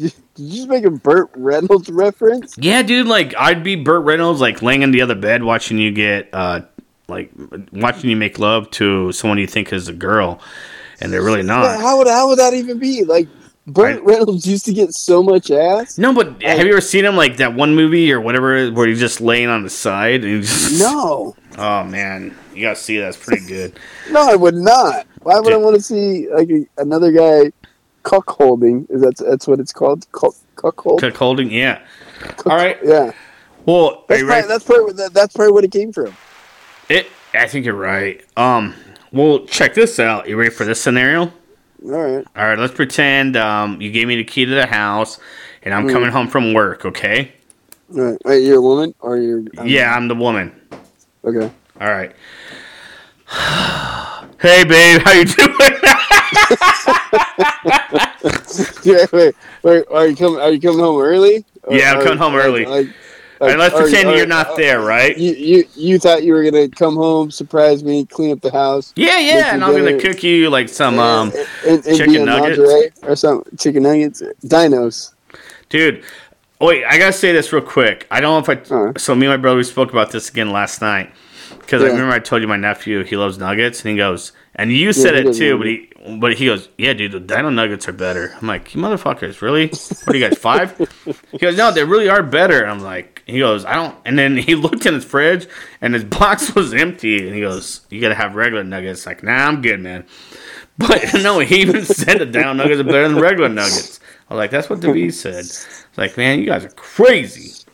[0.00, 2.56] Did you just make a Burt Reynolds reference?
[2.56, 3.06] Yeah, dude.
[3.06, 6.62] Like I'd be Burt Reynolds, like laying in the other bed, watching you get, uh,
[7.08, 7.30] like
[7.72, 10.40] watching you make love to someone you think is a girl,
[11.00, 11.78] and they're really not.
[11.80, 13.04] how would how would that even be?
[13.04, 13.28] Like
[13.72, 15.98] Burt I- Reynolds used to get so much ass.
[15.98, 19.00] No, but have you ever seen him like that one movie or whatever where he's
[19.00, 23.46] just laying on the side and just No, Oh man, you gotta see that's pretty
[23.46, 23.78] good.
[24.10, 25.06] no, I would not.
[25.22, 27.52] Why would I want to see like a, another guy
[28.02, 28.86] cuck holding?
[28.88, 30.10] Is that that's what it's called?
[30.12, 31.00] Cuck, cuck hold?
[31.00, 31.80] Cook holding, yeah.
[32.46, 32.78] All right.
[32.84, 33.12] Yeah,
[33.66, 34.48] Well, that's probably, ready?
[34.48, 36.14] that's probably that, that's probably what it came from.
[36.88, 38.24] It I think you're right.
[38.36, 38.74] Um,
[39.12, 40.28] well, check this out.
[40.28, 41.32] You ready for this scenario?
[41.84, 42.26] All right.
[42.36, 45.18] All right, let's pretend um, you gave me the key to the house,
[45.62, 46.84] and I'm coming home from work.
[46.84, 47.32] Okay?
[47.94, 48.18] All right.
[48.24, 49.42] Wait, you're a woman or you're?
[49.58, 50.52] um, Yeah, I'm the woman.
[51.24, 51.50] Okay.
[51.80, 52.12] All right.
[54.40, 55.54] hey, babe, how you doing?
[58.82, 59.06] Yeah.
[59.12, 59.34] Wait.
[59.62, 59.84] Wait.
[59.90, 60.40] Are you coming?
[60.40, 61.44] Are you coming home early?
[61.62, 62.64] Or- Yeah, I'm coming home early.
[62.66, 62.88] like-
[63.40, 65.16] All right, let's are- pretend are- you're not there, right?
[65.16, 68.92] You, you you thought you were gonna come home, surprise me, clean up the house,
[68.96, 71.32] Yeah, yeah, and I'm gonna cook you like some um,
[71.66, 73.00] and, and chicken nuggets?
[73.02, 75.14] or some chicken nuggets, dinos.
[75.68, 76.02] dude.
[76.60, 78.06] Wait, I gotta say this real quick.
[78.10, 78.74] I don't know if I.
[78.74, 79.00] Alright.
[79.00, 81.10] So me and my brother we spoke about this again last night
[81.60, 84.72] because I remember I told you my nephew he loves nuggets, and he goes, and
[84.72, 87.88] you said he it too, but he but he goes, yeah, dude, the Dino Nuggets
[87.88, 88.34] are better.
[88.40, 89.68] I'm like, you motherfuckers, really?
[89.68, 90.76] What are you guys five?
[91.30, 92.66] he goes, no, they really are better.
[92.66, 93.96] I'm like, he goes, I don't.
[94.04, 95.46] And then he looked in his fridge,
[95.80, 99.06] and his box was empty, and he goes, you gotta have regular nuggets.
[99.06, 100.06] Like, nah, I'm good, man.
[100.78, 104.00] But no, he even said the Dino Nuggets are better than regular nuggets.
[104.30, 105.40] I was like, that's what David said.
[105.40, 107.66] It's like, man, you guys are crazy.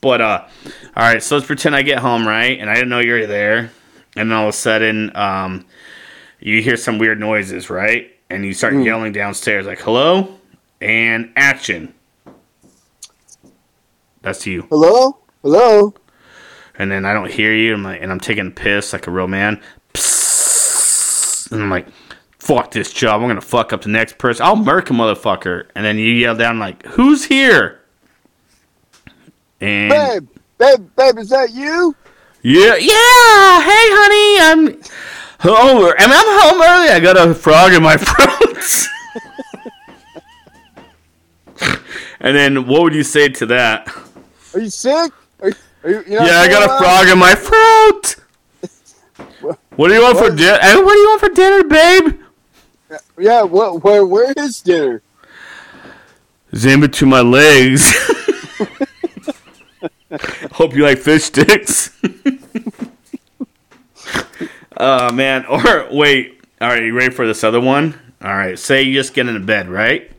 [0.00, 0.46] But uh,
[0.96, 2.56] all right, so let's pretend I get home, right?
[2.60, 3.72] And I didn't know you were there,
[4.14, 5.64] and then all of a sudden, um,
[6.44, 8.12] you hear some weird noises, right?
[8.30, 8.84] And you start mm.
[8.84, 10.38] yelling downstairs, like, "Hello!"
[10.80, 11.94] and action.
[14.20, 14.66] That's you.
[14.70, 15.94] Hello, hello.
[16.76, 19.10] And then I don't hear you, I'm like, and I'm taking a piss like a
[19.10, 19.60] real man.
[21.50, 21.86] And I'm like,
[22.38, 23.22] fuck this job.
[23.22, 24.44] I'm gonna fuck up the next person.
[24.44, 25.68] I'll murk a motherfucker.
[25.74, 27.80] And then you yell down like, who's here?
[29.60, 30.28] And Babe,
[30.58, 31.94] babe, babe, is that you?
[32.42, 33.62] yeah, yeah.
[33.62, 34.82] Hey, honey, I'm
[35.40, 35.92] home.
[35.98, 36.88] And I'm home early.
[36.90, 38.88] I got a frog in my throat.
[42.20, 43.88] and then what would you say to that?
[44.54, 45.12] Are you sick?
[45.40, 45.54] Are, you-
[45.84, 48.16] are you, Yeah, I got a frog in my throat.
[49.76, 50.36] What do you want for What?
[50.38, 50.56] dinner?
[50.60, 52.20] Eh, what do you want for dinner, babe?
[53.18, 53.82] Yeah, what?
[53.82, 54.06] Where?
[54.06, 55.02] Where is dinner?
[56.52, 57.92] It's in between my legs.
[60.52, 61.90] Hope you like fish sticks.
[64.76, 65.44] Oh man.
[65.48, 66.40] Or wait.
[66.60, 67.98] All right, you ready for this other one?
[68.22, 68.58] All right.
[68.58, 70.10] Say you just get into bed, right?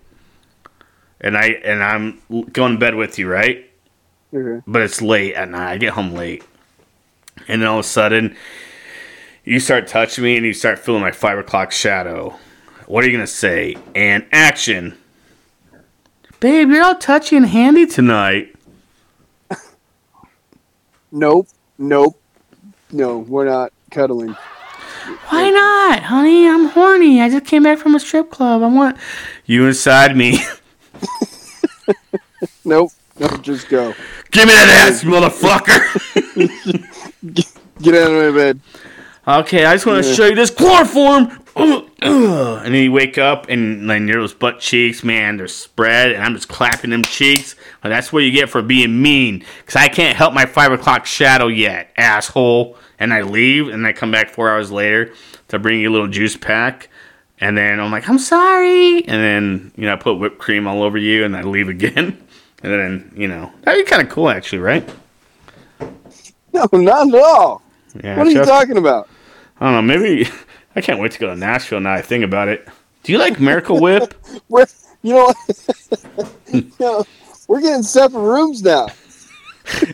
[1.21, 3.69] And I and I'm going to bed with you, right?
[4.33, 4.61] Okay.
[4.67, 5.71] but it's late at night.
[5.71, 6.43] I get home late.
[7.47, 8.35] And then all of a sudden,
[9.45, 12.37] you start touching me and you start feeling my five o'clock shadow.
[12.85, 13.77] What are you going to say?
[13.95, 14.97] And action.
[16.41, 18.53] Babe, you're all touchy and handy tonight.
[21.11, 21.47] Nope,
[21.77, 22.19] nope,
[22.91, 23.19] no.
[23.19, 24.35] We're not cuddling.
[25.29, 26.47] Why not, honey?
[26.47, 27.21] I'm horny.
[27.21, 28.61] I just came back from a strip club.
[28.61, 28.97] I want
[29.45, 30.39] you inside me.
[32.67, 33.41] Nope, nope.
[33.43, 33.93] Just go.
[34.31, 35.79] Give me that ass, you motherfucker.
[37.81, 38.59] Get out of my bed.
[39.27, 40.15] Okay, I just want to Yeah.
[40.15, 41.39] show you this chloroform.
[42.01, 46.23] And then you wake up and like near those butt cheeks, man, they're spread, and
[46.23, 47.55] I'm just clapping them cheeks.
[47.83, 49.43] Like, that's what you get for being mean.
[49.65, 52.77] Cause I can't help my five o'clock shadow yet, asshole.
[52.99, 55.13] And I leave, and I come back four hours later
[55.49, 56.89] to bring you a little juice pack.
[57.39, 59.05] And then I'm like, I'm sorry.
[59.05, 62.21] And then you know, I put whipped cream all over you, and I leave again.
[62.63, 64.89] And then you know, that'd be kind of cool, actually, right?
[66.51, 67.61] No, not at all.
[68.01, 68.17] Yeah.
[68.17, 69.07] What are you talking about?
[69.59, 69.81] I don't know.
[69.81, 70.27] Maybe
[70.75, 71.93] I can't wait to go to Nashville now.
[71.93, 72.67] I think about it.
[73.03, 74.15] Do you like Miracle Whip?
[74.49, 74.65] We're,
[75.03, 75.33] you know,
[76.51, 77.05] you know,
[77.47, 78.87] we're getting separate rooms now.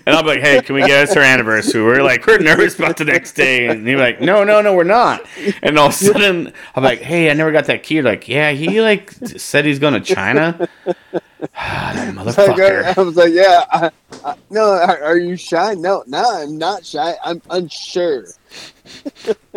[0.06, 2.78] And I'll be like, "Hey, can we get us our anniversary?" We're like, we're nervous
[2.78, 5.26] about the next day, and you're like, "No, no, no, we're not."
[5.62, 8.28] And all of a sudden, I'm like, "Hey, I never got that key." You're like,
[8.28, 10.68] "Yeah, he like said he's going to China."
[11.42, 12.98] that I, motherfucker.
[12.98, 13.92] I was like, yeah, I,
[14.24, 15.74] I, no, are, are you shy?
[15.74, 17.16] No, no, I'm not shy.
[17.24, 18.26] I'm unsure.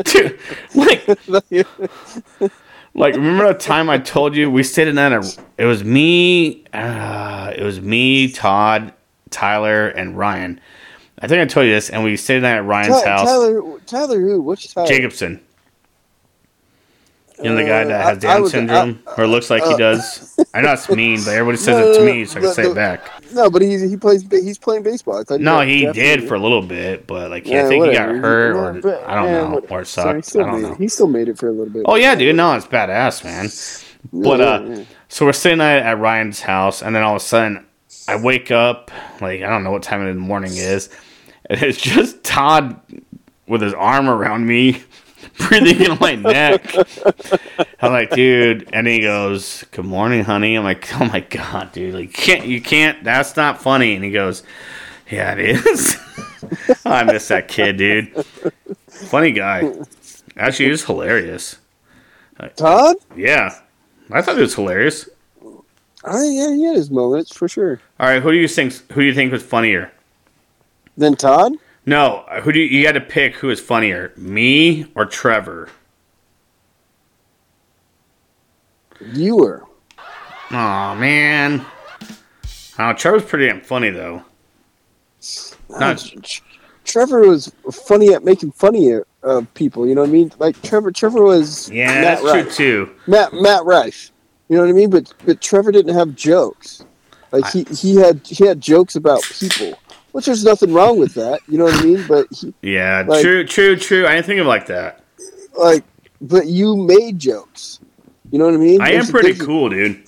[0.04, 0.38] Dude,
[0.74, 1.06] like,
[2.94, 5.38] like remember the time I told you we stayed in that?
[5.58, 6.64] It was me.
[6.72, 8.92] Uh, it was me, Todd,
[9.34, 10.60] Tyler, and Ryan.
[11.20, 13.28] I think I told you this, and we stayed the night at Ryan's Ty- house.
[13.28, 14.40] Tyler, Tyler, who?
[14.40, 14.86] Which Tyler?
[14.88, 15.40] Jacobson.
[17.42, 19.64] You know the guy Uh, that I- has I Down was- syndrome, or looks like
[19.64, 20.38] he uh, does.
[20.54, 22.54] I know it's mean, but everybody says No, it to me, so I can the-
[22.54, 23.00] say it back.
[23.32, 25.18] No, but he's he plays he's playing baseball.
[25.18, 28.14] I thought No, he did for a little bit, but like Yeah, I think whatever.
[28.14, 30.24] he got hurt, or but- I don't yeah, know, what- or so he sucked.
[30.26, 30.72] still I don't made know.
[30.74, 30.78] It.
[30.78, 31.82] He still made it for a little bit.
[31.86, 33.50] Oh yeah, dude, no, it's badass, man.
[34.12, 37.66] But uh, so we're sitting at, at Ryan's house, and then all of a sudden,
[38.06, 38.90] I wake up
[39.20, 40.90] like I don't know what time of the morning is,
[41.46, 42.80] and it's just Todd
[43.46, 44.82] with his arm around me,
[45.38, 46.74] breathing in my neck.
[47.80, 51.94] I'm like, dude, and he goes, "Good morning, honey." I'm like, "Oh my god, dude,
[51.94, 53.02] like, you can't you can't?
[53.04, 54.42] That's not funny." And he goes,
[55.10, 55.96] "Yeah, it is."
[56.84, 58.24] I miss that kid, dude.
[58.88, 59.72] Funny guy.
[60.36, 61.56] Actually, he was hilarious.
[62.56, 62.96] Todd?
[63.16, 63.58] Yeah,
[64.10, 65.08] I thought it was hilarious.
[66.04, 67.80] I, yeah, he had his moments for sure.
[67.98, 68.72] All right, who do you think?
[68.92, 69.90] Who do you think was funnier?
[70.96, 71.54] Than Todd?
[71.86, 73.34] No, who do you, you got to pick?
[73.36, 75.68] Who is funnier, me or Trevor?
[79.12, 79.64] You were.
[80.50, 81.64] Oh man.
[82.78, 84.22] Oh, Trevor's pretty damn funny though.
[85.72, 86.42] Uh, Not- Tr- Tr-
[86.84, 88.92] Trevor was funny at making funny
[89.22, 89.86] of people.
[89.86, 90.32] You know what I mean?
[90.38, 90.92] Like Trevor.
[90.92, 92.50] Trevor was Yeah, Matt that's true
[92.86, 92.90] too.
[93.06, 94.10] Matt Matt Rife.
[94.48, 94.90] You know what I mean?
[94.90, 96.84] But but Trevor didn't have jokes.
[97.32, 99.78] Like he, he had he had jokes about people,
[100.12, 101.40] which there's nothing wrong with that.
[101.48, 102.04] You know what I mean?
[102.06, 104.06] But he, Yeah, Like- true, true, true.
[104.06, 105.02] I didn't think of it like that.
[105.58, 105.82] like
[106.20, 107.80] but you made jokes.
[108.30, 108.80] You know what I mean?
[108.80, 110.04] I There's am pretty cool, dude.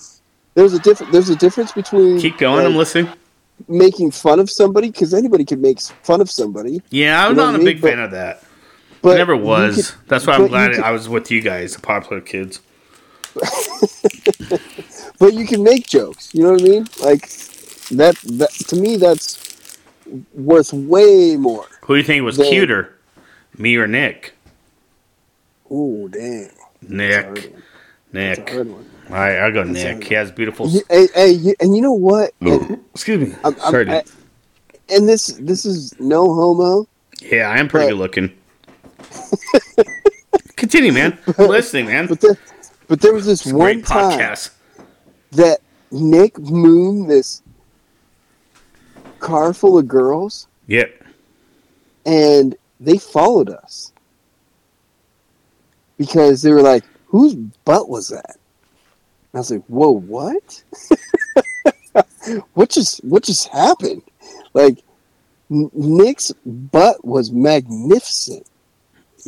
[0.55, 2.59] There's a different there's a difference between Keep going.
[2.59, 3.13] like, I'm listening.
[3.69, 6.83] making fun of somebody because anybody can make fun of somebody.
[6.91, 7.67] Yeah, I'm you know not a mean?
[7.67, 8.43] big fan of that.
[9.03, 9.91] But I never was.
[9.93, 12.61] could- That's why I'm glad could- I was with you guys, the popular kids.
[15.19, 16.35] but you can make jokes.
[16.35, 16.87] You know what I mean?
[17.03, 17.29] Like
[17.91, 18.17] that.
[18.25, 19.79] That to me, that's
[20.35, 21.67] worth way more.
[21.85, 22.97] Who do you think was They- cuter,
[23.59, 24.35] me or Nick?
[25.71, 26.51] Oh dang!
[26.83, 27.53] That's a hard Nick.
[27.53, 27.63] one.
[28.13, 28.51] That's a Nick.
[28.51, 28.91] hard one.
[29.09, 30.05] All right, I'll go That's Nick.
[30.05, 30.69] He has beautiful.
[30.69, 32.33] You- Hey, hey, you- and you know what?
[32.41, 33.35] And, Excuse me.
[33.45, 33.91] I'm- I'm- Sorry.
[33.91, 34.03] I-
[34.89, 36.87] and this this is no homo.
[37.21, 38.33] yeah, I am pretty but- good looking.
[40.57, 41.19] Continue, man.
[41.39, 42.07] I'm listening, man.
[42.07, 42.39] But there,
[42.89, 44.51] but there was this It's one time podcast.
[45.33, 45.61] that
[45.91, 47.43] Nick mooned this
[49.21, 51.05] car full of girls, Yep.
[52.05, 53.93] and they followed us
[55.97, 57.35] because they were like, "Whose
[57.65, 58.37] butt was that?"
[59.33, 60.63] And I was like, "Whoa, what?
[62.55, 64.03] what just what just happened?"
[64.53, 64.79] Like
[65.49, 68.47] Nick's butt was magnificent.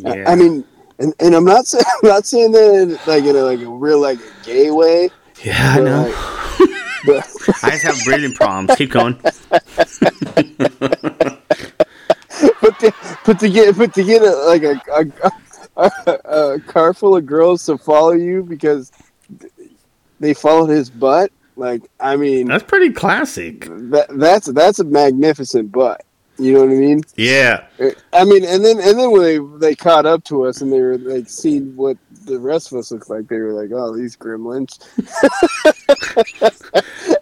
[0.05, 0.63] I- I mean,
[0.99, 3.69] and, and I'm not saying I'm not saying that in, like in a like a
[3.69, 5.09] real like a gay way.
[5.43, 6.03] yeah, I know.
[6.03, 6.13] like,
[7.05, 7.27] but
[7.63, 8.75] I just have breathing problems.
[8.75, 9.17] Keep going.
[12.61, 12.93] but to,
[13.25, 14.81] but to get but to get a, like a,
[15.77, 16.11] a, a,
[16.55, 18.91] a car full of girls to follow you because
[20.19, 21.31] they followed his butt.
[21.55, 23.67] Like I mean, That's pretty classic.
[23.69, 26.03] that, that's that's a magnificent butt.
[26.39, 27.01] You know what I mean?
[27.17, 27.65] Yeah.
[28.13, 30.79] I mean, and then and then when they they caught up to us and they
[30.79, 34.15] were like seeing what the rest of us looked like, they were like, "Oh, these
[34.15, 34.79] gremlins,"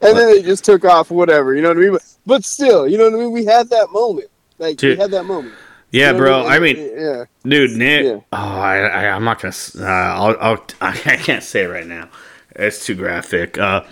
[0.01, 1.11] and then they just took off.
[1.11, 1.91] Whatever, you know what I mean?
[1.93, 3.31] But, but still, you know what I mean?
[3.31, 4.29] We had that moment.
[4.59, 4.97] Like Dude.
[4.97, 5.53] we had that moment.
[5.91, 6.43] Yeah, You know bro.
[6.43, 7.25] what I mean, yeah.
[7.43, 8.05] dude, Nick.
[8.05, 8.19] Yeah.
[8.33, 9.49] Oh, I, I, I'm not gonna.
[9.49, 12.09] s- Uh, I'll, I'll, I can't say it right now.
[12.55, 13.57] It's too graphic.
[13.57, 13.83] Uh,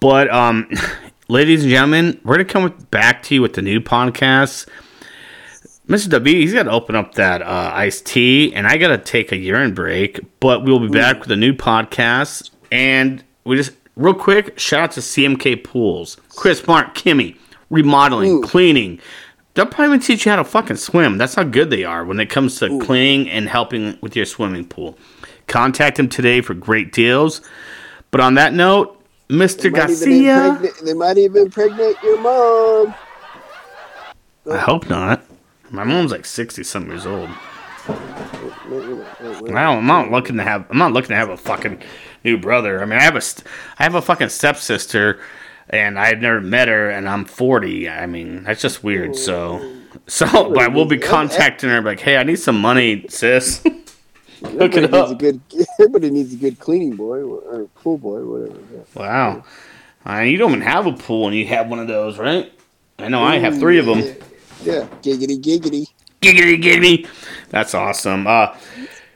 [0.00, 0.68] but um,
[1.28, 4.68] ladies and gentlemen, we're gonna come with, back to you with the new podcast.
[5.88, 6.08] Mr.
[6.08, 9.32] W, he's got to open up that uh, iced tea, and I got to take
[9.32, 10.18] a urine break.
[10.40, 14.92] But we'll be back with a new podcast, and we just real quick shout out
[14.92, 17.36] to CMK Pools, Chris, Mark, Kimmy,
[17.68, 18.42] remodeling, Ooh.
[18.42, 18.98] cleaning.
[19.52, 21.18] They'll probably even teach you how to fucking swim.
[21.18, 24.64] That's how good they are when it comes to cleaning and helping with your swimming
[24.64, 24.98] pool.
[25.46, 27.40] Contact them today for great deals.
[28.10, 29.66] But on that note, Mr.
[29.66, 30.60] Even Garcia.
[30.82, 32.94] They might even impregnate your mom.
[34.50, 35.24] I hope not.
[35.70, 37.30] My mom's like sixty some years old.
[37.86, 37.90] I
[38.68, 40.66] don't, I'm not looking to have.
[40.70, 41.82] I'm not looking to have a fucking
[42.24, 42.82] new brother.
[42.82, 43.22] I mean, I have a,
[43.78, 45.20] I have a fucking stepsister,
[45.68, 47.88] and I've never met her, and I'm 40.
[47.88, 49.16] I mean, that's just weird.
[49.16, 49.74] So,
[50.06, 53.64] so, but we'll be contacting her, like, hey, I need some money, sis.
[54.40, 55.40] Hook Everybody it needs a good.
[55.78, 58.60] Everybody needs a good cleaning boy or pool boy, whatever.
[58.94, 59.44] Wow.
[60.06, 62.52] Uh, you don't even have a pool, and you have one of those, right?
[62.98, 64.00] I know I have three of them.
[64.00, 64.14] Yeah,
[64.62, 64.88] yeah.
[65.02, 65.88] giggity giggity.
[66.20, 67.08] Giggity, giggity.
[67.50, 68.26] That's awesome.
[68.26, 68.54] Uh,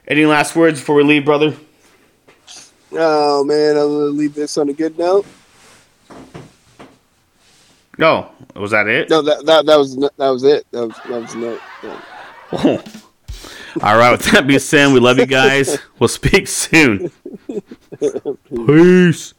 [0.06, 1.54] any last words before we leave, brother?
[2.92, 5.26] Oh man, I'm gonna leave this on a good note.
[7.98, 8.30] No.
[8.54, 9.10] Was that it?
[9.10, 10.66] No, that that, that was that was it.
[10.70, 11.60] That was that was note.
[12.50, 12.82] Yeah.
[13.82, 14.10] All right.
[14.12, 15.78] With that being said, we love you guys.
[15.98, 17.10] We'll speak soon.
[18.66, 19.34] Peace.